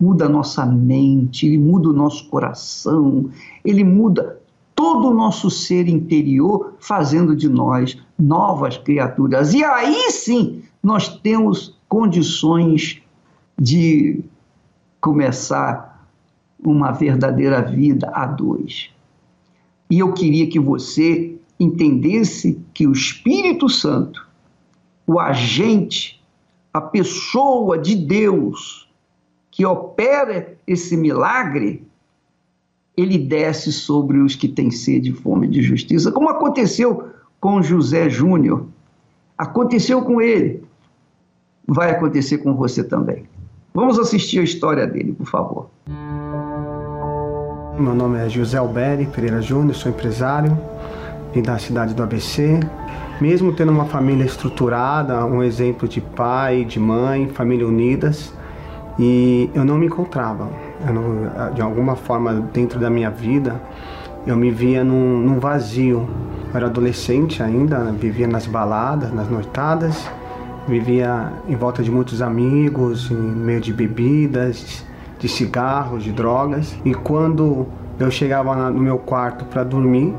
[0.00, 3.30] muda a nossa mente, ele muda o nosso coração,
[3.64, 4.41] ele muda
[4.74, 9.52] todo o nosso ser interior, fazendo de nós novas criaturas.
[9.52, 13.00] E aí sim nós temos condições
[13.58, 14.24] de
[15.00, 16.08] começar
[16.58, 18.90] uma verdadeira vida a dois.
[19.90, 24.26] E eu queria que você entendesse que o Espírito Santo,
[25.06, 26.22] o agente,
[26.72, 28.88] a pessoa de Deus
[29.50, 31.86] que opera esse milagre,
[32.96, 37.08] ele desce sobre os que têm sede e fome de justiça, como aconteceu
[37.40, 38.66] com José Júnior.
[39.36, 40.62] Aconteceu com ele.
[41.66, 43.24] Vai acontecer com você também.
[43.74, 45.70] Vamos assistir a história dele, por favor.
[47.78, 50.56] Meu nome é José Alberi Pereira Júnior, sou empresário,
[51.34, 52.60] vim da cidade do ABC.
[53.20, 58.34] Mesmo tendo uma família estruturada, um exemplo de pai, de mãe, família unidas,
[58.98, 60.50] e eu não me encontrava.
[60.90, 63.60] Não, de alguma forma, dentro da minha vida,
[64.26, 66.08] eu me via num, num vazio.
[66.50, 70.08] Eu era adolescente ainda, vivia nas baladas, nas noitadas,
[70.66, 74.84] vivia em volta de muitos amigos, em meio de bebidas,
[75.18, 76.76] de cigarros, de drogas.
[76.84, 77.66] E quando
[77.98, 80.14] eu chegava no meu quarto para dormir,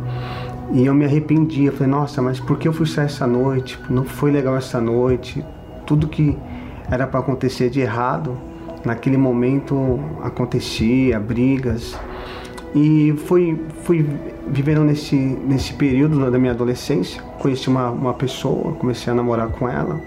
[0.71, 3.80] e eu me arrependia, falei, nossa, mas por que eu fui sair essa noite?
[3.89, 5.45] Não foi legal essa noite.
[5.86, 6.38] Tudo que
[6.89, 8.38] era para acontecer de errado,
[8.85, 11.97] naquele momento acontecia, brigas.
[12.75, 14.07] E fui, fui
[14.47, 17.21] vivendo nesse, nesse período da minha adolescência.
[17.39, 19.99] Conheci uma, uma pessoa, comecei a namorar com ela.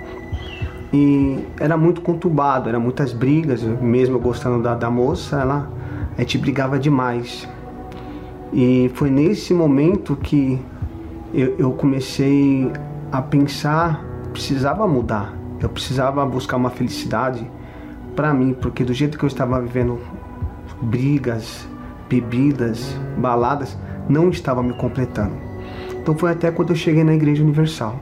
[0.92, 5.70] E era muito conturbado, eram muitas brigas, mesmo gostando da, da moça, ela,
[6.16, 7.48] a gente brigava demais.
[8.52, 10.60] E foi nesse momento que
[11.34, 12.70] eu, eu comecei
[13.10, 17.48] a pensar, precisava mudar, eu precisava buscar uma felicidade
[18.16, 20.00] para mim, porque do jeito que eu estava vivendo
[20.80, 21.68] brigas,
[22.08, 25.34] bebidas, baladas, não estava me completando.
[25.92, 28.00] Então foi até quando eu cheguei na Igreja Universal.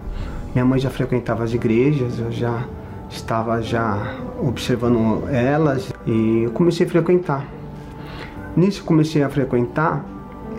[0.54, 2.64] Minha mãe já frequentava as igrejas, eu já
[3.10, 7.44] estava já observando elas e eu comecei a frequentar.
[8.56, 10.04] Nisso comecei a frequentar,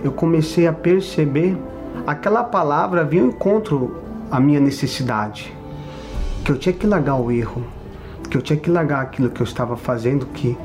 [0.04, 1.58] eu comecei a perceber
[2.06, 3.96] aquela palavra vinha ao encontro
[4.30, 5.56] à minha necessidade,
[6.44, 7.64] que eu tinha que largar o erro,
[8.26, 10.58] que eu tinha que largar aquilo que eu estava fazendo que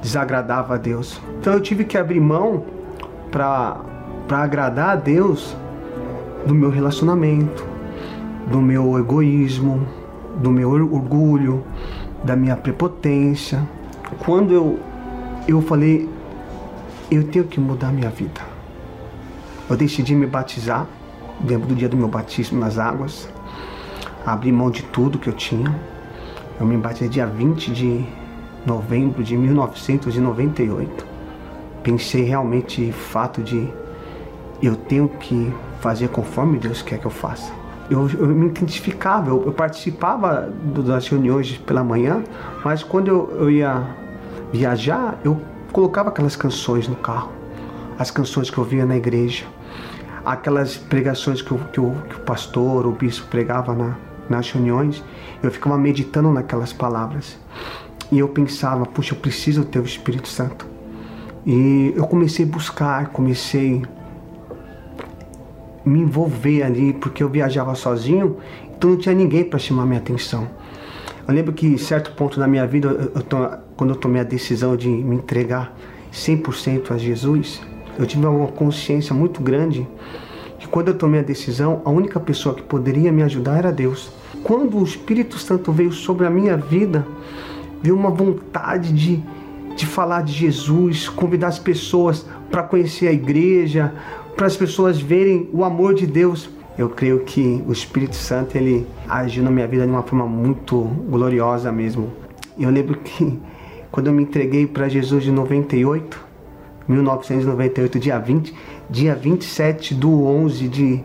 [0.00, 1.20] desagradava a Deus.
[1.38, 2.64] Então eu tive que abrir mão
[3.30, 3.80] para
[4.30, 5.56] agradar a Deus
[6.46, 7.64] do meu relacionamento,
[8.50, 9.86] do meu egoísmo,
[10.36, 11.62] do meu orgulho,
[12.24, 13.62] da minha prepotência.
[14.18, 14.78] Quando eu,
[15.46, 16.08] eu falei,
[17.10, 18.40] eu tenho que mudar minha vida.
[19.68, 20.86] Eu decidi me batizar,
[21.44, 23.28] lembro do dia do meu batismo nas águas,
[24.26, 25.89] abri mão de tudo que eu tinha.
[26.60, 28.04] Eu me batizei dia 20 de
[28.66, 31.06] novembro de 1998.
[31.82, 33.66] Pensei realmente fato de
[34.62, 37.50] eu tenho que fazer conforme Deus quer que eu faça.
[37.88, 40.52] Eu, eu me identificava, eu, eu participava
[40.84, 42.22] das reuniões pela manhã,
[42.62, 43.82] mas quando eu, eu ia
[44.52, 45.40] viajar, eu
[45.72, 47.32] colocava aquelas canções no carro,
[47.98, 49.46] as canções que eu via na igreja,
[50.26, 53.96] aquelas pregações que, que, o, que o pastor, o bispo pregava na,
[54.30, 55.02] nas reuniões,
[55.42, 57.36] eu ficava meditando naquelas palavras.
[58.10, 60.66] E eu pensava, puxa, eu preciso ter o Espírito Santo.
[61.44, 63.82] E eu comecei a buscar, comecei
[65.84, 68.36] me envolver ali, porque eu viajava sozinho,
[68.76, 70.48] então não tinha ninguém para chamar minha atenção.
[71.26, 74.24] Eu lembro que em certo ponto da minha vida, eu, eu, quando eu tomei a
[74.24, 75.74] decisão de me entregar
[76.12, 77.60] 100% a Jesus,
[77.98, 79.86] eu tive uma consciência muito grande
[80.58, 84.12] que quando eu tomei a decisão, a única pessoa que poderia me ajudar era Deus.
[84.42, 87.06] Quando o Espírito Santo veio sobre a minha vida,
[87.82, 89.22] veio uma vontade de,
[89.76, 93.92] de falar de Jesus, convidar as pessoas para conhecer a igreja,
[94.36, 96.48] para as pessoas verem o amor de Deus.
[96.78, 100.80] Eu creio que o Espírito Santo ele agiu na minha vida de uma forma muito
[101.08, 102.10] gloriosa mesmo.
[102.58, 103.38] Eu lembro que
[103.92, 106.18] quando eu me entreguei para Jesus de 98,
[106.88, 108.54] 1998, dia 20,
[108.88, 111.04] dia 27 do 11 de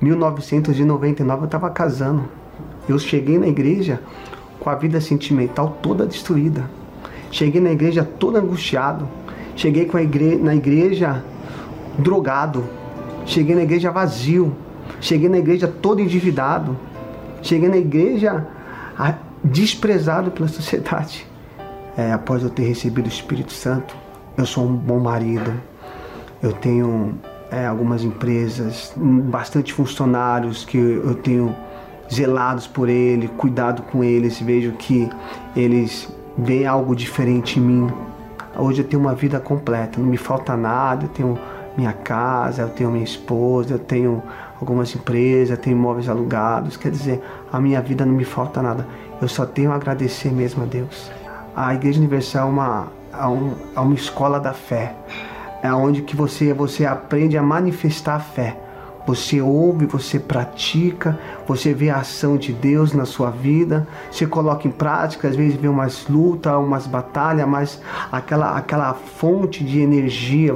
[0.00, 2.41] 1999, eu estava casando.
[2.88, 4.00] Eu cheguei na igreja
[4.58, 6.68] com a vida sentimental toda destruída.
[7.30, 9.08] Cheguei na igreja todo angustiado.
[9.56, 11.24] Cheguei com a igre na igreja
[11.98, 12.64] drogado.
[13.26, 14.54] Cheguei na igreja vazio.
[15.00, 16.76] Cheguei na igreja todo endividado.
[17.42, 18.46] Cheguei na igreja
[18.98, 21.26] ah, desprezado pela sociedade.
[21.96, 23.94] É, após eu ter recebido o Espírito Santo,
[24.36, 25.52] eu sou um bom marido.
[26.42, 27.14] Eu tenho
[27.50, 31.54] é, algumas empresas, bastante funcionários que eu tenho
[32.12, 35.08] zelados por ele, cuidado com eles, vejo que
[35.56, 37.90] eles veem algo diferente em mim.
[38.56, 41.38] Hoje eu tenho uma vida completa, não me falta nada, eu tenho
[41.76, 44.22] minha casa, eu tenho minha esposa, eu tenho
[44.60, 46.76] algumas empresas, tenho imóveis alugados.
[46.76, 48.86] Quer dizer, a minha vida não me falta nada.
[49.20, 51.10] Eu só tenho a agradecer mesmo a Deus.
[51.56, 54.94] A Igreja Universal é uma, a, um, a uma escola da fé.
[55.62, 58.56] É onde que você, você aprende a manifestar a fé.
[59.06, 64.66] Você ouve, você pratica, você vê a ação de Deus na sua vida, você coloca
[64.66, 70.54] em prática, às vezes vê umas lutas, umas batalhas, mas aquela, aquela fonte de energia,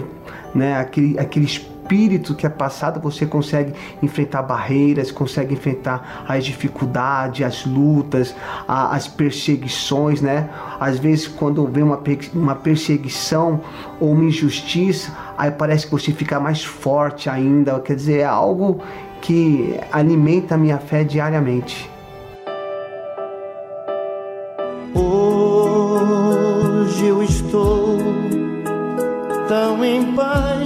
[0.54, 0.78] né?
[0.78, 3.72] aquele, aquele espírito espírito que é passado, você consegue
[4.02, 8.34] enfrentar barreiras, consegue enfrentar as dificuldades, as lutas,
[8.66, 10.50] as perseguições, né?
[10.80, 12.02] Às vezes, quando vem uma,
[12.34, 13.60] uma perseguição
[14.00, 17.78] ou uma injustiça, aí parece que você fica mais forte ainda.
[17.80, 18.82] Quer dizer, é algo
[19.20, 21.88] que alimenta a minha fé diariamente.
[24.92, 25.06] Hoje
[27.06, 27.98] eu estou
[29.48, 30.65] tão em paz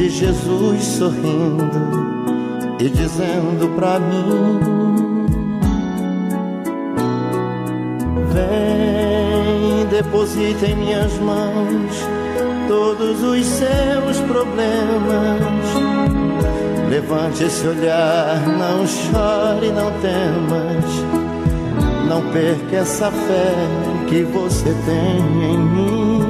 [0.00, 1.68] de Jesus sorrindo
[2.80, 4.58] e dizendo pra mim:
[8.32, 12.08] Vem, deposita em minhas mãos
[12.66, 15.66] todos os seus problemas.
[16.88, 20.84] Levante esse olhar, não chore, não temas.
[22.08, 23.54] Não perca essa fé
[24.08, 25.18] que você tem
[25.52, 26.29] em mim.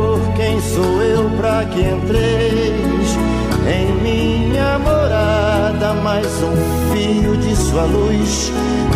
[0.73, 3.17] sou eu para que entreis
[3.67, 5.93] em minha morada?
[6.01, 6.55] Mais um
[6.91, 8.51] fio de sua luz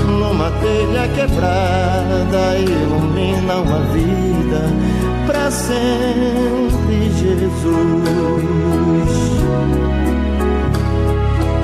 [0.06, 4.62] numa telha quebrada ilumina uma vida
[5.28, 7.76] para sempre, Jesus.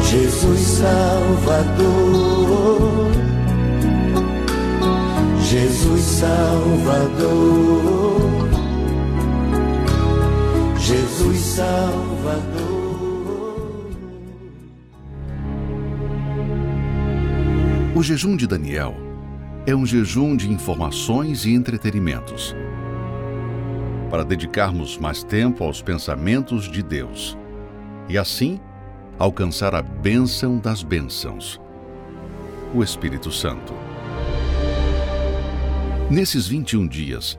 [0.10, 2.82] Jesus Salvador.
[5.40, 8.01] Jesus Salvador.
[18.02, 18.96] O jejum de Daniel
[19.68, 22.56] é um jejum de informações e entretenimentos.
[24.10, 27.38] Para dedicarmos mais tempo aos pensamentos de Deus
[28.10, 28.60] e assim
[29.20, 31.62] alcançar a bênção das bênçãos,
[32.74, 33.72] o Espírito Santo.
[36.10, 37.38] Nesses 21 dias,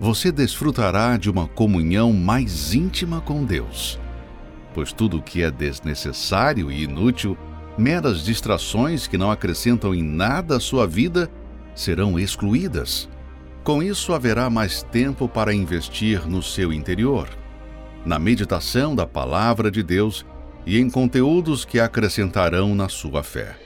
[0.00, 3.98] você desfrutará de uma comunhão mais íntima com Deus,
[4.72, 7.36] pois tudo o que é desnecessário e inútil
[7.76, 11.30] meras distrações que não acrescentam em nada à sua vida
[11.74, 13.08] serão excluídas.
[13.64, 17.28] Com isso, haverá mais tempo para investir no seu interior,
[18.04, 20.24] na meditação da Palavra de Deus
[20.64, 23.56] e em conteúdos que acrescentarão na sua fé.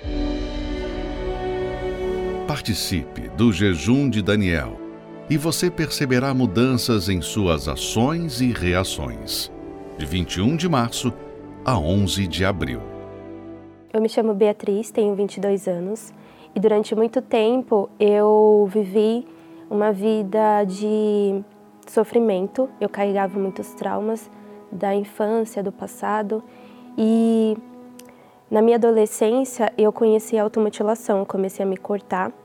[2.46, 4.81] Participe do jejum de Daniel
[5.32, 9.50] e você perceberá mudanças em suas ações e reações.
[9.96, 11.10] De 21 de março
[11.64, 12.82] a 11 de abril.
[13.90, 16.12] Eu me chamo Beatriz, tenho 22 anos
[16.54, 19.26] e durante muito tempo eu vivi
[19.70, 21.42] uma vida de
[21.88, 22.68] sofrimento.
[22.78, 24.30] Eu carregava muitos traumas
[24.70, 26.44] da infância, do passado
[26.98, 27.56] e
[28.50, 32.41] na minha adolescência eu conheci a automutilação, comecei a me cortar.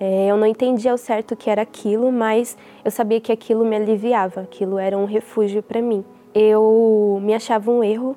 [0.00, 3.64] É, eu não entendia ao certo o que era aquilo, mas eu sabia que aquilo
[3.64, 6.02] me aliviava, aquilo era um refúgio para mim.
[6.34, 8.16] Eu me achava um erro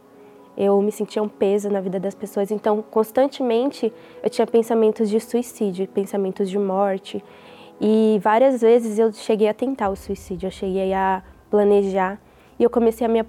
[0.55, 2.51] eu me sentia um peso na vida das pessoas.
[2.51, 7.23] Então, constantemente eu tinha pensamentos de suicídio, pensamentos de morte.
[7.81, 12.19] E várias vezes eu cheguei a tentar o suicídio, eu cheguei a planejar
[12.59, 13.19] e eu comecei a me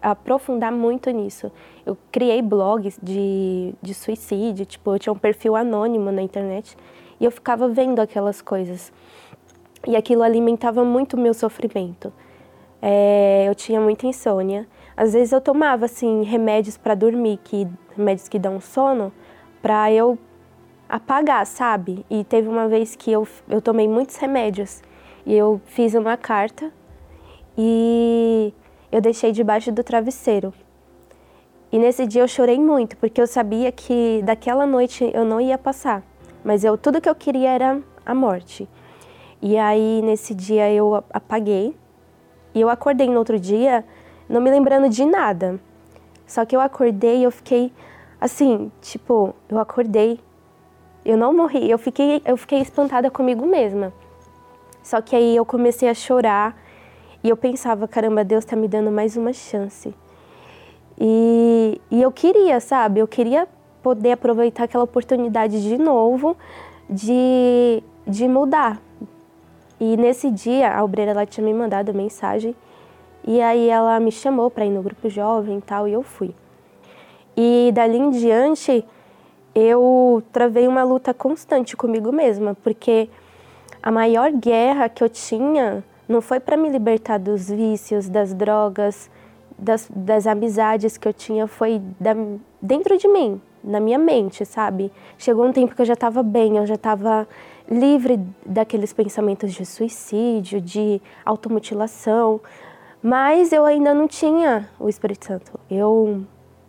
[0.00, 1.50] aprofundar muito nisso.
[1.84, 6.76] Eu criei blogs de, de suicídio, tipo, eu tinha um perfil anônimo na internet
[7.20, 8.92] e eu ficava vendo aquelas coisas.
[9.86, 12.12] E aquilo alimentava muito o meu sofrimento.
[12.80, 14.66] É, eu tinha muita insônia
[14.98, 19.12] às vezes eu tomava assim remédios para dormir, que remédios que dão sono,
[19.62, 20.18] para eu
[20.88, 22.04] apagar, sabe?
[22.10, 24.82] E teve uma vez que eu, eu tomei muitos remédios
[25.24, 26.72] e eu fiz uma carta
[27.56, 28.52] e
[28.90, 30.52] eu deixei debaixo do travesseiro.
[31.70, 35.56] E nesse dia eu chorei muito, porque eu sabia que daquela noite eu não ia
[35.56, 36.02] passar,
[36.44, 38.68] mas eu tudo que eu queria era a morte.
[39.40, 41.76] E aí nesse dia eu apaguei
[42.54, 43.84] e eu acordei no outro dia
[44.28, 45.58] não me lembrando de nada.
[46.26, 47.72] Só que eu acordei e eu fiquei
[48.20, 50.20] assim, tipo, eu acordei,
[51.04, 53.92] eu não morri, eu fiquei, eu fiquei espantada comigo mesma.
[54.82, 56.56] Só que aí eu comecei a chorar
[57.22, 59.94] e eu pensava, caramba, Deus está me dando mais uma chance.
[61.00, 63.48] E, e eu queria, sabe, eu queria
[63.88, 66.36] poder aproveitar aquela oportunidade de novo
[66.90, 68.78] de, de mudar.
[69.80, 72.54] E nesse dia, a obreira ela tinha me mandado mensagem
[73.26, 76.34] e aí ela me chamou para ir no grupo jovem e tal, e eu fui.
[77.34, 78.84] E dali em diante,
[79.54, 83.08] eu travei uma luta constante comigo mesma, porque
[83.82, 89.10] a maior guerra que eu tinha não foi para me libertar dos vícios, das drogas,
[89.58, 92.14] das, das amizades que eu tinha, foi da,
[92.60, 94.90] dentro de mim, na minha mente, sabe?
[95.18, 97.28] Chegou um tempo que eu já estava bem, eu já estava
[97.70, 102.40] livre daqueles pensamentos de suicídio, de automutilação,
[103.02, 105.60] mas eu ainda não tinha o Espírito Santo.
[105.70, 106.22] Eu,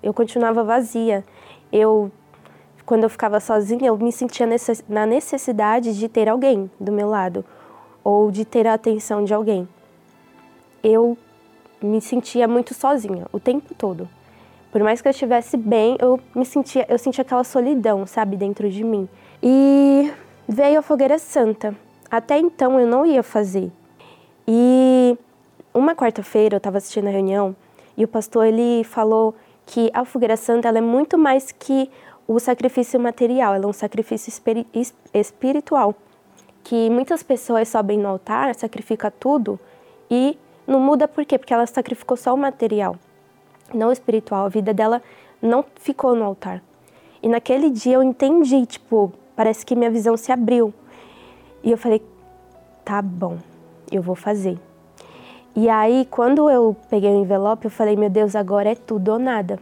[0.04, 1.24] eu continuava vazia.
[1.72, 2.12] Eu,
[2.86, 7.08] quando eu ficava sozinha, eu me sentia necess, na necessidade de ter alguém do meu
[7.08, 7.45] lado
[8.04, 9.68] ou de ter a atenção de alguém.
[10.84, 11.18] Eu
[11.82, 14.08] me sentia muito sozinha o tempo todo.
[14.72, 18.70] Por mais que eu estivesse bem, eu me sentia, eu sentia aquela solidão, sabe, dentro
[18.70, 19.09] de mim.
[19.41, 20.11] E
[20.47, 21.76] veio a fogueira santa.
[22.09, 23.72] Até então eu não ia fazer.
[24.47, 25.17] E
[25.74, 27.55] uma quarta-feira eu estava assistindo a reunião
[27.95, 31.89] e o pastor ele falou que a fogueira santa ela é muito mais que
[32.28, 34.32] o sacrifício material, ela é um sacrifício
[35.13, 35.95] espiritual.
[36.63, 39.59] Que muitas pessoas sobem no altar, sacrificam tudo
[40.09, 41.38] e não muda por quê?
[41.38, 42.95] Porque ela sacrificou só o material,
[43.78, 44.45] não espiritual.
[44.45, 45.01] A vida dela
[45.41, 46.63] não ficou no altar.
[47.22, 50.74] E naquele dia eu entendi, tipo, parece que minha visão se abriu.
[51.63, 52.01] E eu falei,
[52.86, 53.38] tá bom,
[53.91, 54.57] eu vou fazer.
[55.55, 59.20] E aí, quando eu peguei o envelope, eu falei: meu Deus, agora é tudo ou
[59.20, 59.59] nada.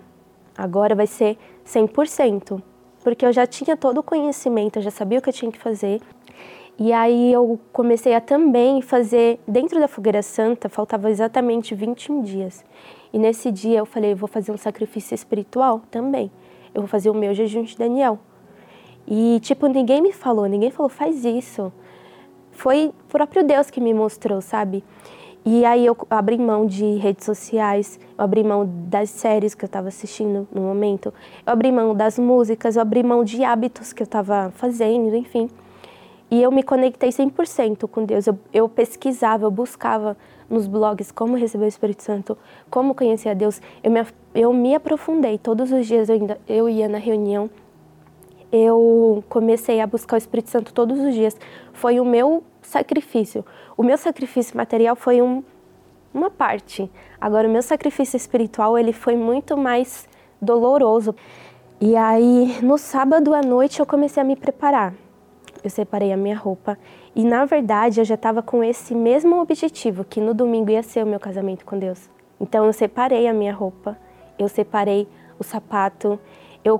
[0.56, 2.62] Agora vai ser 100%.
[3.04, 5.58] Porque eu já tinha todo o conhecimento, eu já sabia o que eu tinha que
[5.58, 6.02] fazer.
[6.78, 12.64] E aí eu comecei a também fazer, dentro da Fogueira Santa, faltava exatamente 21 dias.
[13.12, 16.32] E nesse dia eu falei, eu vou fazer um sacrifício espiritual também.
[16.74, 18.20] Eu vou fazer o meu jejum de Daniel.
[19.08, 21.72] E, tipo, ninguém me falou, ninguém falou, faz isso.
[22.52, 24.84] Foi o próprio Deus que me mostrou, sabe?
[25.46, 29.68] E aí eu abri mão de redes sociais, eu abri mão das séries que eu
[29.68, 31.14] estava assistindo no momento,
[31.46, 35.50] eu abri mão das músicas, eu abri mão de hábitos que eu estava fazendo, enfim.
[36.30, 38.28] E eu me conectei 100% com Deus.
[38.28, 40.18] Eu, eu pesquisava, eu buscava
[40.50, 42.38] nos blogs como receber o Espírito Santo,
[42.70, 43.62] como conhecer a Deus.
[43.84, 45.38] Eu me, eu me aprofundei.
[45.38, 47.50] Todos os dias eu, ainda, eu ia na reunião,
[48.52, 51.36] eu comecei a buscar o Espírito Santo todos os dias.
[51.74, 53.46] Foi o meu sacrifício.
[53.76, 55.44] O meu sacrifício material foi um,
[56.14, 56.90] uma parte.
[57.20, 60.08] Agora, o meu sacrifício espiritual ele foi muito mais
[60.42, 61.14] doloroso.
[61.80, 64.94] E aí, no sábado à noite, eu comecei a me preparar.
[65.64, 66.78] Eu separei a minha roupa
[67.18, 71.04] e, na verdade, eu já estava com esse mesmo objetivo, que no domingo ia ser
[71.04, 72.08] o meu casamento com Deus.
[72.40, 73.98] Então, eu separei a minha roupa,
[74.38, 75.08] eu separei
[75.40, 76.20] o sapato,
[76.64, 76.80] eu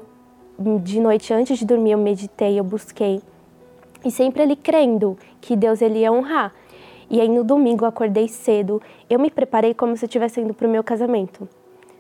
[0.60, 3.22] de noite antes de dormir eu meditei, eu busquei
[4.06, 6.54] e sempre ali crendo que Deus ele ia honrar.
[7.10, 10.54] E aí no domingo eu acordei cedo, eu me preparei como se eu estivesse indo
[10.54, 11.50] para o meu casamento.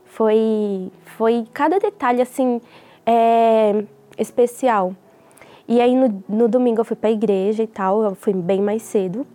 [0.05, 2.61] Foi, foi cada detalhe assim
[3.05, 3.83] é,
[4.17, 4.93] especial.
[5.67, 8.61] E aí no, no domingo eu fui para a igreja e tal, eu fui bem
[8.61, 9.25] mais cedo.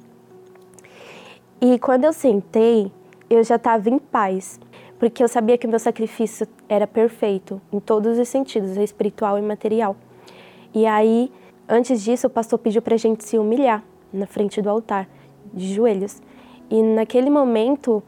[1.60, 2.90] E quando eu sentei,
[3.28, 4.58] eu já estava em paz
[5.02, 9.42] porque eu sabia que o meu sacrifício era perfeito em todos os sentidos, espiritual e
[9.42, 9.96] material.
[10.72, 11.28] E aí,
[11.68, 15.08] antes disso, o pastor pediu para a gente se humilhar na frente do altar,
[15.52, 16.22] de joelhos.
[16.70, 18.00] E naquele momento,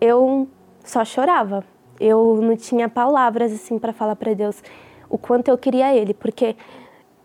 [0.00, 0.48] eu
[0.84, 1.64] só chorava.
[2.00, 4.60] Eu não tinha palavras assim para falar para Deus
[5.08, 6.56] o quanto eu queria Ele, porque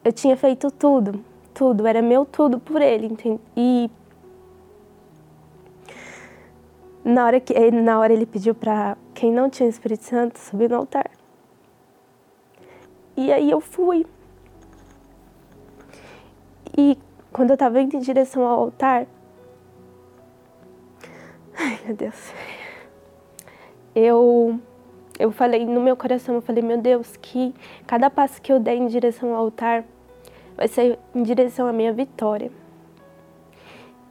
[0.05, 3.07] eu tinha feito tudo, tudo, era meu tudo por Ele.
[3.07, 3.41] Entende?
[3.57, 3.89] E
[7.03, 10.75] na hora que na hora ele pediu para quem não tinha Espírito Santo subir no
[10.75, 11.09] altar.
[13.17, 14.05] E aí eu fui.
[16.77, 16.99] E
[17.33, 19.07] quando eu estava indo em direção ao altar,
[21.57, 22.31] ai meu Deus,
[23.95, 24.59] eu
[25.17, 27.55] eu falei no meu coração, eu falei meu Deus que
[27.87, 29.85] cada passo que eu der em direção ao altar
[30.55, 32.51] vai ser em direção à minha vitória.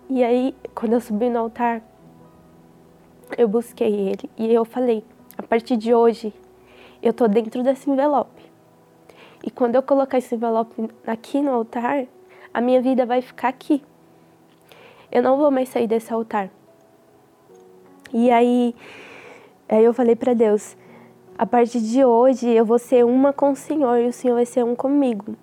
[0.08, 1.82] E aí quando eu subi no altar
[3.36, 5.04] eu busquei ele e eu falei:
[5.36, 6.32] a partir de hoje,
[7.02, 8.42] eu tô dentro desse envelope.
[9.42, 12.06] E quando eu colocar esse envelope aqui no altar,
[12.52, 13.82] a minha vida vai ficar aqui.
[15.12, 16.50] Eu não vou mais sair desse altar.
[18.12, 18.74] E aí,
[19.68, 20.76] aí eu falei para Deus:
[21.36, 24.46] a partir de hoje eu vou ser uma com o Senhor e o Senhor vai
[24.46, 25.36] ser um comigo.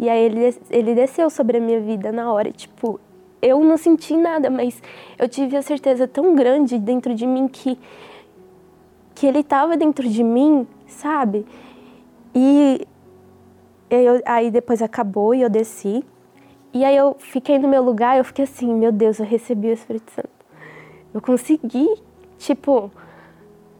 [0.00, 2.98] E aí ele, ele desceu sobre a minha vida na hora, tipo,
[3.42, 4.82] eu não senti nada, mas
[5.18, 7.78] eu tive a certeza tão grande dentro de mim que
[9.14, 11.44] que ele estava dentro de mim, sabe?
[12.34, 12.86] E
[13.90, 16.02] eu, aí depois acabou e eu desci.
[16.72, 19.74] E aí eu fiquei no meu lugar, eu fiquei assim, meu Deus, eu recebi o
[19.74, 20.30] Espírito Santo.
[21.12, 21.86] Eu consegui,
[22.38, 22.90] tipo,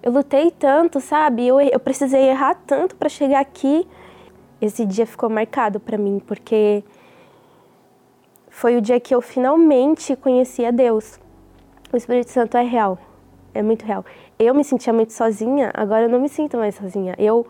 [0.02, 1.46] eu lutei tanto, sabe?
[1.46, 3.88] Eu, eu precisei errar tanto para chegar aqui.
[4.61, 6.84] Esse dia ficou marcado para mim, porque
[8.48, 11.18] foi o dia que eu finalmente conheci a Deus.
[11.92, 12.98] O Espírito Santo é real,
[13.54, 14.04] é muito real.
[14.38, 17.14] Eu me sentia muito sozinha, agora eu não me sinto mais sozinha.
[17.18, 17.46] Eu,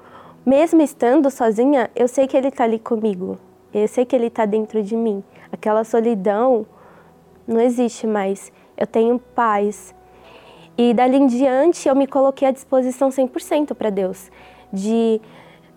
[0.47, 3.39] mesmo estando sozinha, eu sei que Ele está ali comigo.
[3.73, 5.23] Eu sei que Ele está dentro de mim.
[5.53, 6.67] Aquela solidão
[7.47, 8.53] não existe mais.
[8.77, 9.95] Eu tenho paz.
[10.79, 14.31] E dali em diante eu me coloquei à disposição 100% para Deus.
[14.73, 15.21] De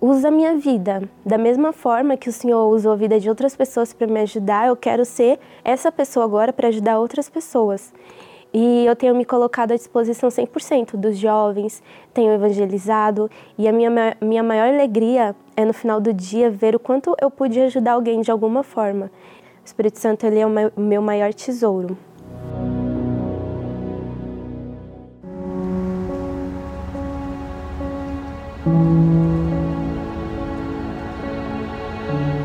[0.03, 1.01] usa a minha vida.
[1.25, 4.67] Da mesma forma que o Senhor usou a vida de outras pessoas para me ajudar,
[4.67, 7.93] eu quero ser essa pessoa agora para ajudar outras pessoas.
[8.53, 11.81] E eu tenho me colocado à disposição 100% dos jovens,
[12.13, 13.89] tenho evangelizado e a minha,
[14.21, 18.19] minha maior alegria é no final do dia ver o quanto eu pude ajudar alguém
[18.19, 19.05] de alguma forma.
[19.05, 21.97] O Espírito Santo ele é o meu maior tesouro.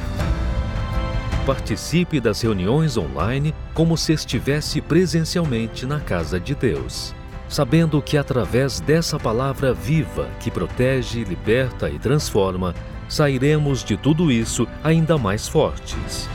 [1.46, 7.14] Participe das reuniões online como se estivesse presencialmente na casa de Deus,
[7.48, 12.74] sabendo que através dessa palavra viva que protege, liberta e transforma,
[13.08, 16.28] sairemos de tudo isso ainda mais fortes.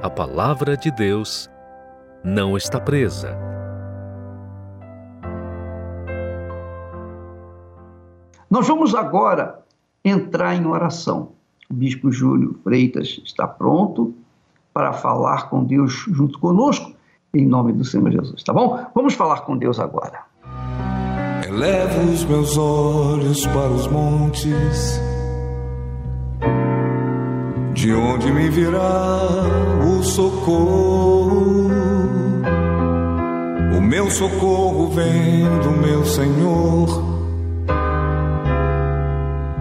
[0.00, 1.50] A palavra de Deus
[2.22, 3.49] não está presa
[8.50, 9.60] Nós vamos agora
[10.04, 11.28] entrar em oração.
[11.70, 14.12] O bispo Júlio Freitas está pronto
[14.74, 16.92] para falar com Deus junto conosco,
[17.32, 18.84] em nome do Senhor Jesus, tá bom?
[18.92, 20.24] Vamos falar com Deus agora.
[21.46, 25.00] Elevo os meus olhos para os montes,
[27.72, 29.28] de onde me virá
[29.86, 31.70] o socorro.
[33.76, 37.09] O meu socorro vem do meu Senhor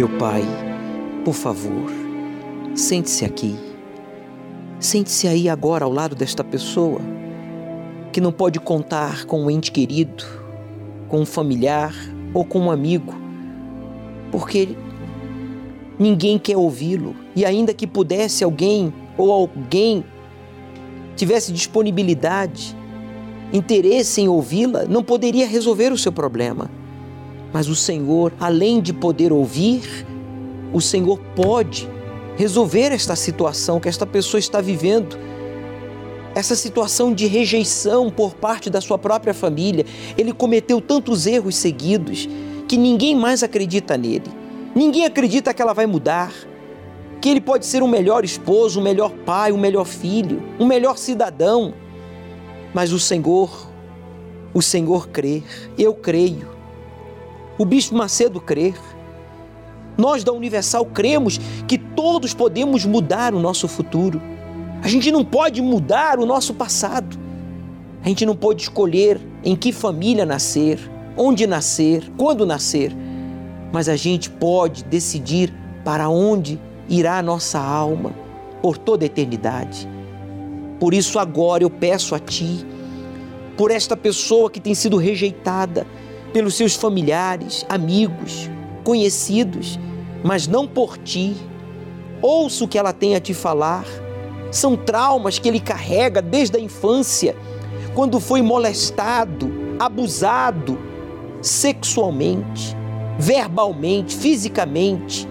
[0.00, 0.42] Meu pai,
[1.26, 1.92] por favor,
[2.74, 3.54] sente-se aqui.
[4.78, 7.02] Sente-se aí agora ao lado desta pessoa
[8.10, 10.24] que não pode contar com um ente querido,
[11.06, 11.94] com um familiar
[12.32, 13.12] ou com um amigo,
[14.32, 14.70] porque
[15.98, 20.02] ninguém quer ouvi-lo e ainda que pudesse alguém ou alguém
[21.14, 22.74] tivesse disponibilidade,
[23.52, 26.79] interesse em ouvi-la, não poderia resolver o seu problema.
[27.52, 30.06] Mas o Senhor, além de poder ouvir,
[30.72, 31.88] o Senhor pode
[32.36, 35.18] resolver esta situação que esta pessoa está vivendo.
[36.34, 39.84] Essa situação de rejeição por parte da sua própria família.
[40.16, 42.28] Ele cometeu tantos erros seguidos
[42.68, 44.30] que ninguém mais acredita nele.
[44.74, 46.32] Ninguém acredita que ela vai mudar,
[47.20, 50.96] que ele pode ser um melhor esposo, um melhor pai, um melhor filho, um melhor
[50.96, 51.74] cidadão.
[52.72, 53.68] Mas o Senhor,
[54.54, 55.42] o Senhor crê,
[55.76, 56.59] eu creio.
[57.60, 58.72] O Bispo Macedo crê.
[59.98, 61.38] Nós da Universal cremos
[61.68, 64.18] que todos podemos mudar o nosso futuro.
[64.82, 67.18] A gente não pode mudar o nosso passado.
[68.02, 70.80] A gente não pode escolher em que família nascer,
[71.18, 72.96] onde nascer, quando nascer.
[73.70, 75.52] Mas a gente pode decidir
[75.84, 76.58] para onde
[76.88, 78.14] irá a nossa alma
[78.62, 79.86] por toda a eternidade.
[80.78, 82.64] Por isso, agora eu peço a Ti,
[83.54, 85.86] por esta pessoa que tem sido rejeitada
[86.32, 88.48] pelos seus familiares, amigos,
[88.84, 89.78] conhecidos,
[90.24, 91.36] mas não por Ti.
[92.22, 93.84] Ouça o que ela tem a te falar.
[94.50, 97.36] São traumas que ele carrega desde a infância,
[97.94, 100.78] quando foi molestado, abusado
[101.40, 102.76] sexualmente,
[103.18, 105.28] verbalmente, fisicamente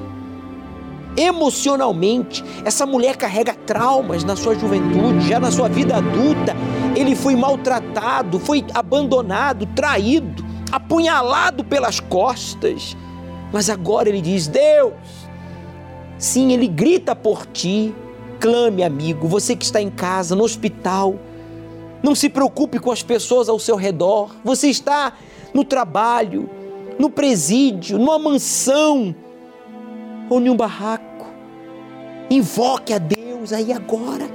[1.17, 2.43] emocionalmente.
[2.63, 6.55] Essa mulher carrega traumas na sua juventude, já na sua vida adulta.
[6.95, 12.95] Ele foi maltratado, foi abandonado, traído, apunhalado pelas costas.
[13.51, 14.93] Mas agora ele diz: Deus,
[16.17, 17.93] sim, ele grita por ti.
[18.39, 21.15] Clame, amigo, você que está em casa, no hospital.
[22.01, 24.33] Não se preocupe com as pessoas ao seu redor.
[24.43, 25.13] Você está
[25.53, 26.49] no trabalho,
[26.97, 29.13] no presídio, numa mansão
[30.29, 31.27] ou em um barraco.
[32.29, 34.29] Invoque a Deus aí agora.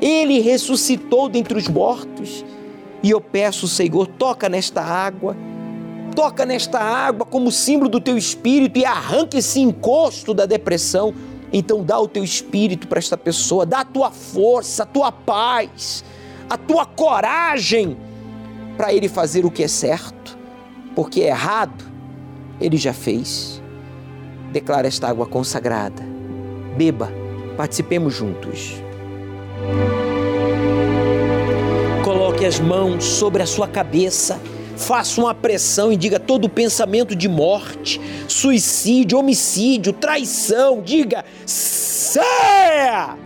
[0.00, 2.44] Ele ressuscitou dentre os mortos.
[3.02, 5.36] E eu peço, Senhor, toca nesta água.
[6.18, 11.14] Toca nesta água como símbolo do teu espírito e arranque esse encosto da depressão.
[11.52, 16.04] Então dá o teu espírito para esta pessoa, dá a tua força, a tua paz,
[16.50, 17.96] a tua coragem
[18.76, 20.36] para ele fazer o que é certo,
[20.92, 21.84] porque errado
[22.60, 23.62] ele já fez.
[24.50, 26.02] Declara esta água consagrada.
[26.76, 27.12] Beba,
[27.56, 28.82] participemos juntos.
[32.02, 34.40] Coloque as mãos sobre a sua cabeça,
[34.78, 43.16] faça uma pressão e diga todo pensamento de morte, suicídio, homicídio, traição, diga saia!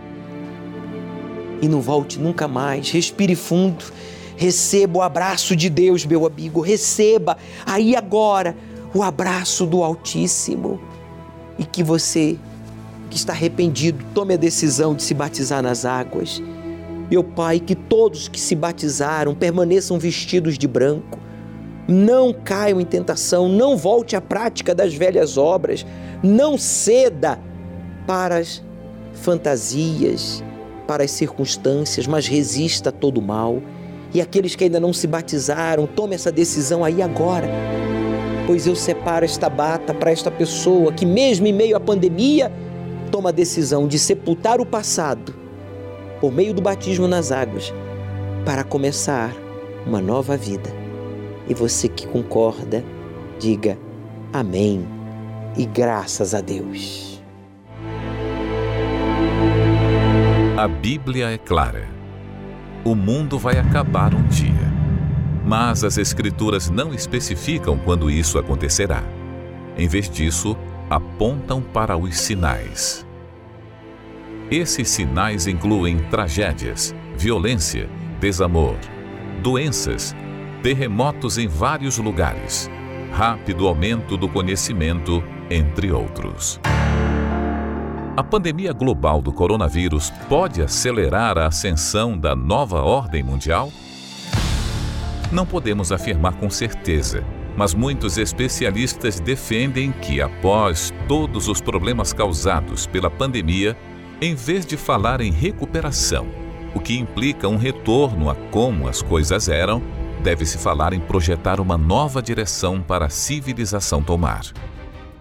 [1.61, 2.89] E não volte nunca mais.
[2.89, 3.85] Respire fundo.
[4.35, 6.59] Receba o abraço de Deus, meu amigo.
[6.59, 8.57] Receba aí agora
[8.93, 10.81] o abraço do Altíssimo
[11.57, 12.37] e que você
[13.09, 16.41] que está arrependido, tome a decisão de se batizar nas águas.
[17.11, 21.19] Meu Pai, que todos que se batizaram permaneçam vestidos de branco.
[21.87, 25.85] Não caiam em tentação, não volte à prática das velhas obras,
[26.23, 27.39] não ceda
[28.07, 28.63] para as
[29.13, 30.43] fantasias,
[30.87, 33.61] para as circunstâncias, mas resista a todo mal.
[34.13, 37.49] E aqueles que ainda não se batizaram, tome essa decisão aí agora
[38.45, 42.51] pois eu separo esta bata para esta pessoa que, mesmo em meio à pandemia,
[43.11, 45.33] toma a decisão de sepultar o passado
[46.19, 47.73] por meio do batismo nas águas
[48.45, 49.33] para começar
[49.85, 50.82] uma nova vida.
[51.47, 52.83] E você que concorda,
[53.39, 53.77] diga
[54.31, 54.85] amém
[55.57, 57.21] e graças a Deus.
[60.57, 61.87] A Bíblia é clara.
[62.85, 64.73] O mundo vai acabar um dia
[65.45, 69.03] mas as Escrituras não especificam quando isso acontecerá.
[69.77, 70.55] Em vez disso,
[70.89, 73.05] apontam para os sinais.
[74.49, 77.89] Esses sinais incluem tragédias, violência,
[78.19, 78.77] desamor,
[79.41, 80.15] doenças,
[80.63, 82.71] terremotos em vários lugares,
[83.11, 86.59] rápido aumento do conhecimento, entre outros.
[88.15, 93.69] A pandemia global do coronavírus pode acelerar a ascensão da nova ordem mundial?
[95.33, 97.23] não podemos afirmar com certeza,
[97.55, 103.77] Mas muitos especialistas defendem que, após todos os problemas causados pela pandemia,
[104.19, 106.25] em vez de falar em recuperação,
[106.73, 109.83] o que implica um retorno a como as coisas eram,
[110.23, 114.45] deve-se falar em projetar uma nova direção para a civilização tomar.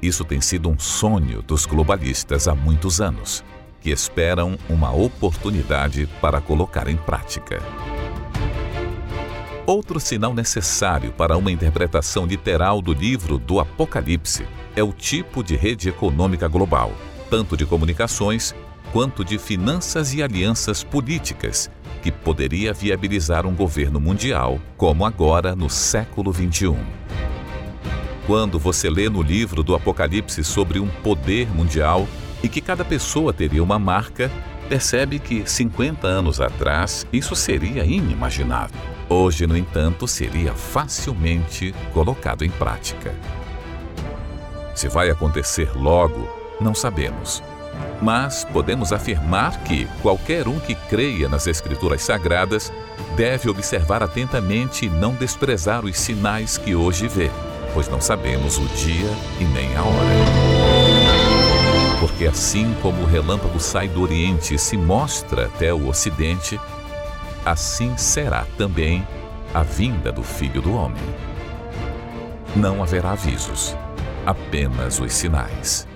[0.01, 3.45] Isso tem sido um sonho dos globalistas há muitos anos,
[3.81, 7.61] que esperam uma oportunidade para colocar em prática.
[9.67, 14.47] Outro sinal necessário para uma interpretação literal do livro do Apocalipse
[14.77, 16.93] é o tipo de rede econômica global,
[17.29, 18.55] tanto de comunicações
[18.93, 21.71] quanto de finanças e alianças políticas,
[22.03, 26.77] que poderia viabilizar um governo mundial, como agora no século XXI.
[28.27, 32.07] Quando você lê no livro do Apocalipse sobre um poder mundial
[32.43, 34.31] e que cada pessoa teria uma marca,
[34.69, 38.79] percebe que 50 anos atrás isso seria inimaginável.
[39.09, 43.15] Hoje, no entanto, seria facilmente colocado em prática.
[44.75, 46.29] Se vai acontecer logo,
[46.61, 47.43] não sabemos
[48.01, 52.73] mas podemos afirmar que qualquer um que creia nas Escrituras Sagradas
[53.17, 57.31] deve observar atentamente e não desprezar os sinais que hoje vê,
[57.73, 59.09] pois não sabemos o dia
[59.41, 60.63] e nem a hora.
[62.01, 66.59] Porque assim como o relâmpago sai do Oriente e se mostra até o Ocidente,
[67.47, 69.07] assim será também
[69.55, 71.03] a vinda do Filho do Homem.
[72.57, 73.77] Não haverá avisos,
[74.27, 75.87] apenas os sinais.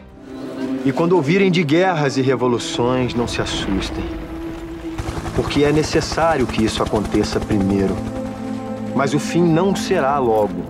[0.87, 4.05] E quando ouvirem de guerras e revoluções, não se assustem.
[5.35, 7.97] Porque é necessário que isso aconteça primeiro.
[8.95, 10.63] Mas o fim não será logo.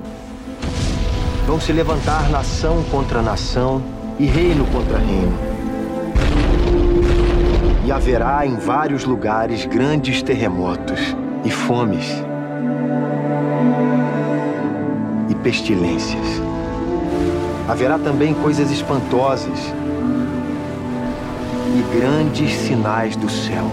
[1.47, 3.83] Vão se levantar nação contra nação
[4.19, 5.39] e reino contra reino.
[7.85, 11.15] E haverá em vários lugares grandes terremotos
[11.45, 12.07] e fomes
[15.29, 16.41] e pestilências.
[17.69, 19.75] Haverá também coisas espantosas
[21.77, 23.71] e grandes sinais do céu.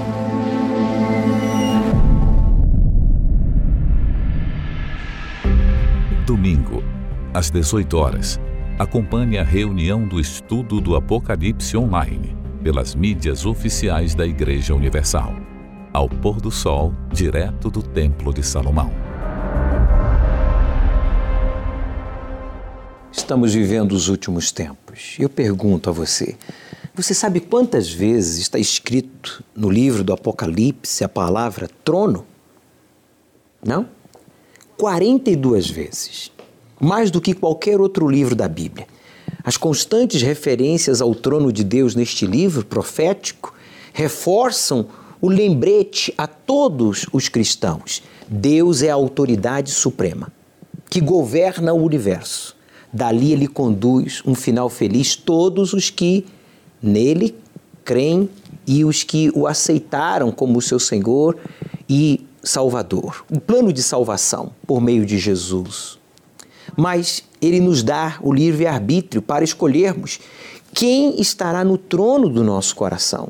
[6.26, 6.84] Domingo,
[7.34, 8.42] às 18 horas,
[8.78, 15.34] acompanhe a reunião do estudo do Apocalipse online pelas mídias oficiais da Igreja Universal.
[15.94, 18.92] Ao pôr do sol, direto do Templo de Salomão.
[23.14, 25.16] Estamos vivendo os últimos tempos.
[25.18, 26.36] Eu pergunto a você:
[26.96, 32.26] você sabe quantas vezes está escrito no livro do Apocalipse a palavra trono?
[33.66, 33.88] Não?
[34.78, 36.32] 42 vezes.
[36.80, 38.88] Mais do que qualquer outro livro da Bíblia.
[39.44, 43.54] As constantes referências ao trono de Deus neste livro profético
[43.92, 44.88] reforçam
[45.20, 48.04] o lembrete a todos os cristãos.
[48.28, 50.32] Deus é a autoridade suprema
[50.90, 52.56] que governa o universo.
[52.92, 56.26] Dali ele conduz um final feliz todos os que
[56.84, 57.36] nele
[57.86, 58.30] creem
[58.68, 61.38] e os que o aceitaram como seu Senhor
[61.90, 63.26] e Salvador.
[63.32, 65.98] O plano de salvação por meio de Jesus.
[66.76, 70.20] Mas ele nos dá o livre-arbítrio para escolhermos
[70.74, 73.30] quem estará no trono do nosso coração.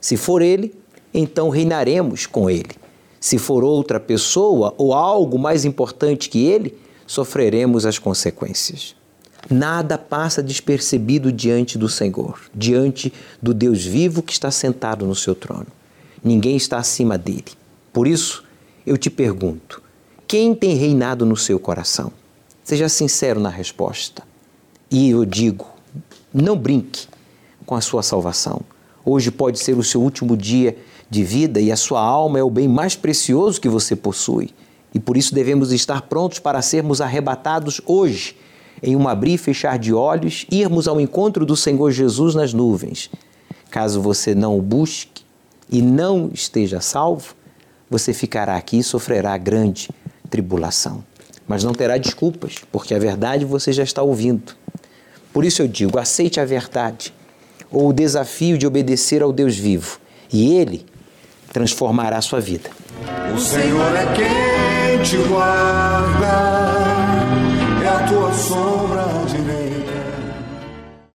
[0.00, 0.74] Se for ele,
[1.12, 2.70] então reinaremos com ele.
[3.20, 6.76] Se for outra pessoa ou algo mais importante que ele,
[7.06, 8.96] sofreremos as consequências.
[9.50, 15.34] Nada passa despercebido diante do Senhor, diante do Deus vivo que está sentado no seu
[15.34, 15.66] trono.
[16.22, 17.46] Ninguém está acima dele.
[17.92, 18.44] Por isso,
[18.86, 19.82] eu te pergunto:
[20.28, 22.12] quem tem reinado no seu coração?
[22.62, 24.22] Seja sincero na resposta.
[24.88, 25.66] E eu digo:
[26.32, 27.08] não brinque
[27.66, 28.60] com a sua salvação.
[29.04, 30.78] Hoje pode ser o seu último dia
[31.10, 34.50] de vida e a sua alma é o bem mais precioso que você possui.
[34.94, 38.36] E por isso devemos estar prontos para sermos arrebatados hoje
[38.82, 43.10] em um abrir e fechar de olhos, irmos ao encontro do Senhor Jesus nas nuvens.
[43.70, 45.22] Caso você não o busque
[45.70, 47.34] e não esteja salvo,
[47.88, 49.90] você ficará aqui e sofrerá grande
[50.28, 51.04] tribulação.
[51.46, 54.54] Mas não terá desculpas, porque a verdade você já está ouvindo.
[55.32, 57.12] Por isso eu digo: aceite a verdade
[57.70, 59.98] ou o desafio de obedecer ao Deus vivo,
[60.32, 60.86] e Ele
[61.52, 62.70] transformará a sua vida.
[63.34, 66.79] O Senhor é quem te guarda
[68.40, 68.99] sombra